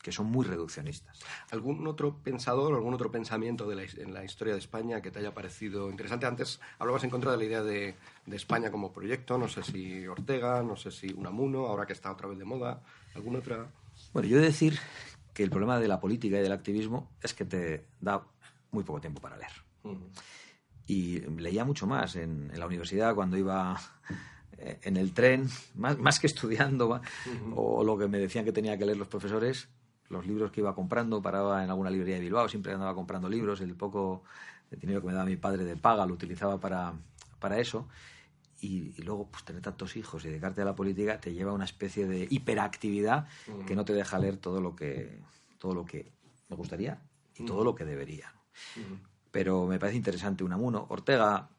que 0.07 0.13
son 0.13 0.27
muy 0.27 0.45
reduccionistas. 0.45 1.19
¿Algún 1.51 1.85
otro 1.85 2.15
pensador, 2.23 2.73
algún 2.73 2.93
otro 2.93 3.11
pensamiento 3.11 3.67
de 3.67 3.75
la, 3.75 3.83
en 3.83 4.13
la 4.13 4.23
historia 4.23 4.53
de 4.53 4.59
España 4.61 5.01
que 5.01 5.11
te 5.11 5.19
haya 5.19 5.33
parecido 5.33 5.91
interesante? 5.91 6.25
Antes 6.25 6.61
hablabas 6.79 7.03
en 7.03 7.09
contra 7.09 7.29
de 7.31 7.37
la 7.37 7.43
idea 7.43 7.61
de, 7.61 7.93
de 8.25 8.35
España 8.37 8.71
como 8.71 8.93
proyecto, 8.93 9.37
no 9.37 9.49
sé 9.49 9.63
si 9.63 10.07
Ortega, 10.07 10.63
no 10.63 10.77
sé 10.77 10.91
si 10.91 11.11
Unamuno, 11.11 11.65
ahora 11.65 11.85
que 11.85 11.91
está 11.91 12.09
otra 12.09 12.29
vez 12.29 12.39
de 12.39 12.45
moda, 12.45 12.81
¿alguna 13.15 13.39
otra? 13.39 13.67
Bueno, 14.13 14.29
yo 14.29 14.37
he 14.37 14.39
de 14.39 14.45
decir 14.45 14.79
que 15.33 15.43
el 15.43 15.49
problema 15.49 15.77
de 15.77 15.89
la 15.89 15.99
política 15.99 16.37
y 16.37 16.41
del 16.41 16.53
activismo 16.53 17.11
es 17.21 17.33
que 17.33 17.43
te 17.43 17.85
da 17.99 18.25
muy 18.71 18.85
poco 18.85 19.01
tiempo 19.01 19.19
para 19.19 19.35
leer. 19.35 19.51
Y 20.85 21.19
leía 21.19 21.65
mucho 21.65 21.85
más 21.85 22.15
en, 22.15 22.49
en 22.49 22.57
la 22.57 22.65
universidad 22.65 23.13
cuando 23.13 23.35
iba 23.35 23.77
eh, 24.57 24.79
en 24.83 24.97
el 24.97 25.13
tren, 25.13 25.49
más, 25.75 25.97
más 25.99 26.19
que 26.19 26.27
estudiando, 26.27 26.89
va, 26.89 27.01
o 27.55 27.83
lo 27.83 27.97
que 27.97 28.07
me 28.07 28.17
decían 28.17 28.45
que 28.45 28.51
tenía 28.51 28.77
que 28.77 28.85
leer 28.85 28.97
los 28.97 29.07
profesores, 29.07 29.69
los 30.09 30.25
libros 30.25 30.51
que 30.51 30.61
iba 30.61 30.73
comprando, 30.73 31.21
paraba 31.21 31.63
en 31.63 31.69
alguna 31.69 31.89
librería 31.89 32.15
de 32.15 32.21
Bilbao, 32.21 32.47
siempre 32.47 32.73
andaba 32.73 32.95
comprando 32.95 33.29
libros, 33.29 33.61
el 33.61 33.75
poco 33.75 34.23
dinero 34.71 35.01
que 35.01 35.07
me 35.07 35.13
daba 35.13 35.25
mi 35.25 35.37
padre 35.37 35.63
de 35.63 35.75
paga 35.75 36.05
lo 36.05 36.13
utilizaba 36.13 36.59
para, 36.59 36.93
para 37.39 37.59
eso. 37.59 37.87
Y, 38.59 38.93
y 38.97 39.03
luego, 39.03 39.27
pues 39.29 39.43
tener 39.43 39.61
tantos 39.61 39.95
hijos 39.95 40.25
y 40.25 40.29
dedicarte 40.29 40.61
a 40.61 40.65
la 40.65 40.75
política 40.75 41.19
te 41.19 41.33
lleva 41.33 41.51
a 41.51 41.53
una 41.53 41.65
especie 41.65 42.07
de 42.07 42.27
hiperactividad 42.29 43.27
que 43.67 43.75
no 43.75 43.85
te 43.85 43.93
deja 43.93 44.17
leer 44.17 44.37
todo 44.37 44.61
lo 44.61 44.75
que, 44.75 45.19
todo 45.59 45.75
lo 45.75 45.85
que 45.85 46.11
me 46.49 46.55
gustaría 46.55 46.99
y 47.35 47.45
todo 47.45 47.63
lo 47.63 47.75
que 47.75 47.85
debería. 47.85 48.33
Pero 49.31 49.67
me 49.67 49.77
parece 49.77 49.97
interesante 49.97 50.43
Unamuno. 50.43 50.87
Ortega, 50.89 51.49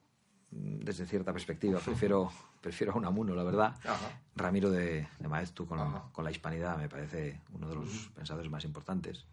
desde 0.50 1.06
cierta 1.06 1.32
perspectiva, 1.32 1.78
prefiero, 1.80 2.30
prefiero 2.60 2.92
a 2.92 2.96
Unamuno, 2.96 3.34
la 3.34 3.44
verdad. 3.44 3.74
Ajá. 3.84 4.20
Ramiro 4.34 4.70
de, 4.70 5.08
de 5.18 5.28
Maeztu 5.28 5.66
con, 5.66 5.78
con 6.12 6.24
la 6.24 6.30
hispanidad 6.30 6.78
me 6.78 6.88
parece 6.88 7.40
uno 7.52 7.68
de 7.68 7.74
los 7.74 8.10
pensadores 8.14 8.50
más 8.50 8.64
importantes. 8.64 9.24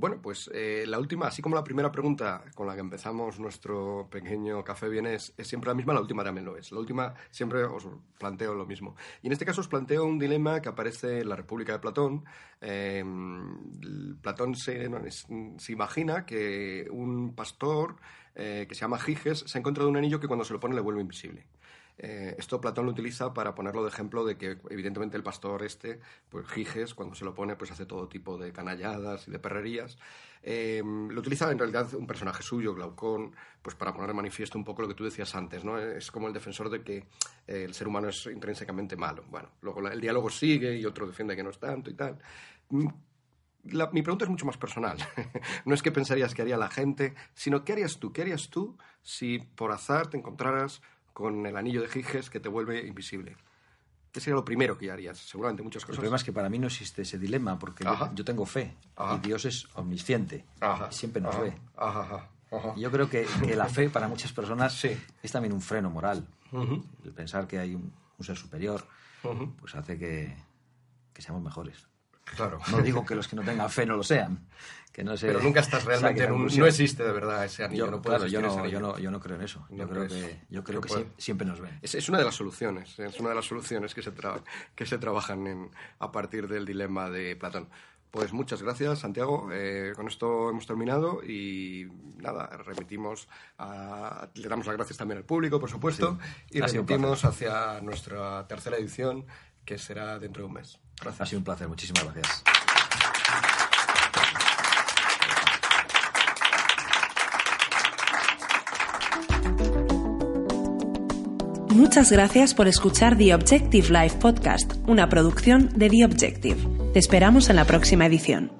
Bueno, 0.00 0.18
pues 0.22 0.50
eh, 0.54 0.84
la 0.86 0.98
última, 0.98 1.26
así 1.26 1.42
como 1.42 1.54
la 1.54 1.62
primera 1.62 1.92
pregunta 1.92 2.42
con 2.54 2.66
la 2.66 2.72
que 2.72 2.80
empezamos 2.80 3.38
nuestro 3.38 4.08
pequeño 4.10 4.64
café 4.64 4.88
bien 4.88 5.04
es, 5.04 5.34
siempre 5.42 5.68
la 5.68 5.74
misma, 5.74 5.92
la 5.92 6.00
última 6.00 6.24
también 6.24 6.46
lo 6.46 6.56
es. 6.56 6.72
La 6.72 6.78
última 6.78 7.12
siempre 7.30 7.64
os 7.64 7.86
planteo 8.18 8.54
lo 8.54 8.64
mismo. 8.64 8.96
Y 9.20 9.26
en 9.26 9.34
este 9.34 9.44
caso 9.44 9.60
os 9.60 9.68
planteo 9.68 10.06
un 10.06 10.18
dilema 10.18 10.62
que 10.62 10.70
aparece 10.70 11.20
en 11.20 11.28
la 11.28 11.36
República 11.36 11.74
de 11.74 11.80
Platón. 11.80 12.24
El 12.62 14.16
Platón 14.22 14.54
se, 14.54 14.88
se 15.58 15.72
imagina 15.72 16.24
que 16.24 16.88
un 16.90 17.34
pastor 17.34 17.96
eh, 18.34 18.64
que 18.66 18.74
se 18.74 18.80
llama 18.80 18.98
Giges 18.98 19.44
se 19.46 19.58
ha 19.58 19.60
encontrado 19.60 19.90
un 19.90 19.98
anillo 19.98 20.18
que 20.18 20.28
cuando 20.28 20.46
se 20.46 20.54
lo 20.54 20.60
pone 20.60 20.74
le 20.74 20.80
vuelve 20.80 21.02
invisible. 21.02 21.44
Eh, 22.02 22.34
esto 22.38 22.62
Platón 22.62 22.86
lo 22.86 22.92
utiliza 22.92 23.34
para 23.34 23.54
ponerlo 23.54 23.82
de 23.82 23.90
ejemplo 23.90 24.24
de 24.24 24.38
que, 24.38 24.56
evidentemente, 24.70 25.18
el 25.18 25.22
pastor 25.22 25.62
este, 25.62 26.00
pues 26.30 26.48
Giges, 26.48 26.94
cuando 26.94 27.14
se 27.14 27.26
lo 27.26 27.34
pone, 27.34 27.56
pues 27.56 27.70
hace 27.70 27.84
todo 27.84 28.08
tipo 28.08 28.38
de 28.38 28.54
canalladas 28.54 29.28
y 29.28 29.30
de 29.30 29.38
perrerías. 29.38 29.98
Eh, 30.42 30.82
lo 30.82 31.20
utiliza 31.20 31.50
en 31.52 31.58
realidad 31.58 31.92
un 31.92 32.06
personaje 32.06 32.42
suyo, 32.42 32.74
Glaucón, 32.74 33.36
pues 33.60 33.76
para 33.76 33.92
poner 33.92 34.08
de 34.08 34.14
manifiesto 34.14 34.56
un 34.56 34.64
poco 34.64 34.80
lo 34.80 34.88
que 34.88 34.94
tú 34.94 35.04
decías 35.04 35.34
antes, 35.34 35.62
¿no? 35.62 35.78
Es 35.78 36.10
como 36.10 36.26
el 36.26 36.32
defensor 36.32 36.70
de 36.70 36.82
que 36.82 36.96
eh, 37.46 37.64
el 37.64 37.74
ser 37.74 37.86
humano 37.86 38.08
es 38.08 38.24
intrínsecamente 38.24 38.96
malo. 38.96 39.22
Bueno, 39.28 39.50
luego 39.60 39.86
el 39.86 40.00
diálogo 40.00 40.30
sigue 40.30 40.74
y 40.78 40.86
otro 40.86 41.06
defiende 41.06 41.36
que 41.36 41.42
no 41.42 41.50
es 41.50 41.58
tanto 41.58 41.90
y 41.90 41.94
tal. 41.94 42.18
Mm, 42.70 42.88
mi 43.92 44.00
pregunta 44.00 44.24
es 44.24 44.30
mucho 44.30 44.46
más 44.46 44.56
personal. 44.56 44.96
no 45.66 45.74
es 45.74 45.82
qué 45.82 45.92
pensarías 45.92 46.34
que 46.34 46.40
haría 46.40 46.56
la 46.56 46.70
gente, 46.70 47.14
sino 47.34 47.62
qué 47.62 47.72
harías 47.74 47.98
tú. 47.98 48.10
¿Qué 48.10 48.22
harías 48.22 48.48
tú 48.48 48.78
si 49.02 49.38
por 49.38 49.70
azar 49.70 50.08
te 50.08 50.16
encontraras 50.16 50.80
con 51.20 51.46
el 51.46 51.56
anillo 51.56 51.82
de 51.82 51.88
Giges 51.88 52.30
que 52.30 52.40
te 52.40 52.48
vuelve 52.48 52.86
invisible? 52.86 53.36
¿Qué 54.12 54.18
sería 54.20 54.34
lo 54.34 54.44
primero 54.44 54.76
que 54.76 54.90
harías? 54.90 55.18
Seguramente 55.18 55.62
muchas 55.62 55.82
El 55.82 55.86
cosas. 55.88 55.98
problema 55.98 56.16
es 56.16 56.24
que 56.24 56.32
para 56.32 56.48
mí 56.48 56.58
no 56.58 56.66
existe 56.66 57.02
ese 57.02 57.18
dilema, 57.18 57.58
porque 57.58 57.84
yo, 57.84 58.10
yo 58.14 58.24
tengo 58.24 58.44
fe 58.44 58.74
Ajá. 58.96 59.14
y 59.16 59.18
Dios 59.20 59.44
es 59.44 59.68
omnisciente 59.76 60.44
Ajá, 60.60 60.88
y 60.90 60.94
siempre 60.94 61.22
nos 61.22 61.36
ajá, 61.36 61.42
ve. 61.42 61.54
Y 62.76 62.80
yo 62.80 62.90
creo 62.90 63.08
que, 63.08 63.26
que 63.46 63.54
la 63.54 63.68
fe 63.68 63.88
para 63.88 64.08
muchas 64.08 64.32
personas 64.32 64.72
Sí. 64.74 64.98
es 65.22 65.30
también 65.30 65.52
un 65.52 65.60
freno 65.60 65.90
moral. 65.90 66.26
Ujú, 66.50 66.84
El 67.04 67.12
pensar 67.12 67.46
que 67.46 67.58
hay 67.60 67.74
un, 67.76 67.92
un 68.18 68.24
ser 68.24 68.36
superior 68.36 68.84
ujú. 69.22 69.54
pues 69.60 69.74
hace 69.76 69.96
que, 69.96 70.36
que 71.12 71.22
seamos 71.22 71.42
mejores. 71.42 71.86
Claro. 72.36 72.58
No 72.70 72.78
digo 72.82 73.04
que 73.04 73.14
los 73.14 73.28
que 73.28 73.36
no 73.36 73.42
tengan 73.42 73.68
fe 73.70 73.86
no 73.86 73.96
lo 73.96 74.02
sean. 74.02 74.46
Que 74.92 75.04
no 75.04 75.16
se 75.16 75.28
Pero 75.28 75.40
nunca 75.40 75.60
estás 75.60 75.84
realmente 75.84 76.24
en 76.24 76.32
un... 76.32 76.46
No 76.46 76.66
existe 76.66 77.04
de 77.04 77.12
verdad 77.12 77.44
ese 77.44 77.62
anillo. 77.64 77.84
Yo, 77.86 77.90
no 77.92 78.02
claro, 78.02 78.26
yo 78.26 78.40
no, 78.40 78.66
yo, 78.66 78.80
no, 78.80 78.98
yo 78.98 79.10
no 79.12 79.20
creo 79.20 79.36
en 79.36 79.42
eso. 79.42 79.64
No 79.70 79.76
yo 79.84 79.88
creo 79.88 80.06
crees. 80.06 80.24
que, 80.24 80.40
yo 80.50 80.64
creo 80.64 80.80
Que 80.80 80.88
que 80.88 80.94
puede. 80.94 81.06
sie- 81.06 81.12
siempre 81.16 81.46
nos 81.46 81.60
ven. 81.60 81.78
Es, 81.80 81.94
es 81.94 82.08
una 82.08 82.18
de 82.18 82.24
las 82.24 82.34
soluciones, 82.34 82.98
es 82.98 83.20
una 83.20 83.28
de 83.28 83.34
las 83.36 83.44
soluciones 83.44 83.94
que 83.94 84.02
se, 84.02 84.12
tra- 84.12 84.42
que 84.74 84.86
se 84.86 84.98
trabajan 84.98 85.46
en- 85.46 85.70
a 86.00 86.10
partir 86.10 86.48
del 86.48 86.66
dilema 86.66 87.08
de 87.08 87.36
Platón. 87.36 87.68
Pues 88.10 88.32
muchas 88.32 88.60
gracias, 88.60 88.98
Santiago. 88.98 89.48
Eh, 89.52 89.92
con 89.94 90.08
esto 90.08 90.50
hemos 90.50 90.66
terminado 90.66 91.22
y 91.22 91.86
nada, 92.16 92.48
remitimos 92.48 93.28
a, 93.58 94.28
le 94.34 94.48
damos 94.48 94.66
las 94.66 94.74
gracias 94.74 94.96
también 94.98 95.18
al 95.18 95.24
público, 95.24 95.60
por 95.60 95.70
supuesto, 95.70 96.18
Sí. 96.50 96.58
y 96.58 96.60
remitimos 96.60 97.24
hacia 97.24 97.80
nuestra 97.80 98.48
tercera 98.48 98.76
edición, 98.76 99.24
que 99.70 99.78
será 99.78 100.18
dentro 100.18 100.42
de 100.42 100.48
un 100.48 100.54
mes. 100.54 100.80
Ha 101.20 101.24
sido 101.26 101.38
un 101.38 101.44
placer. 101.44 101.68
Muchísimas 101.68 102.02
gracias. 102.02 102.42
Muchas 111.70 112.10
gracias 112.10 112.52
por 112.52 112.66
escuchar 112.66 113.16
The 113.16 113.32
Objective 113.32 113.88
Live 113.90 114.16
Podcast, 114.20 114.72
una 114.88 115.08
producción 115.08 115.70
de 115.78 115.88
The 115.88 116.04
Objective. 116.04 116.92
Te 116.92 116.98
esperamos 116.98 117.48
en 117.48 117.54
la 117.54 117.64
próxima 117.64 118.06
edición. 118.06 118.59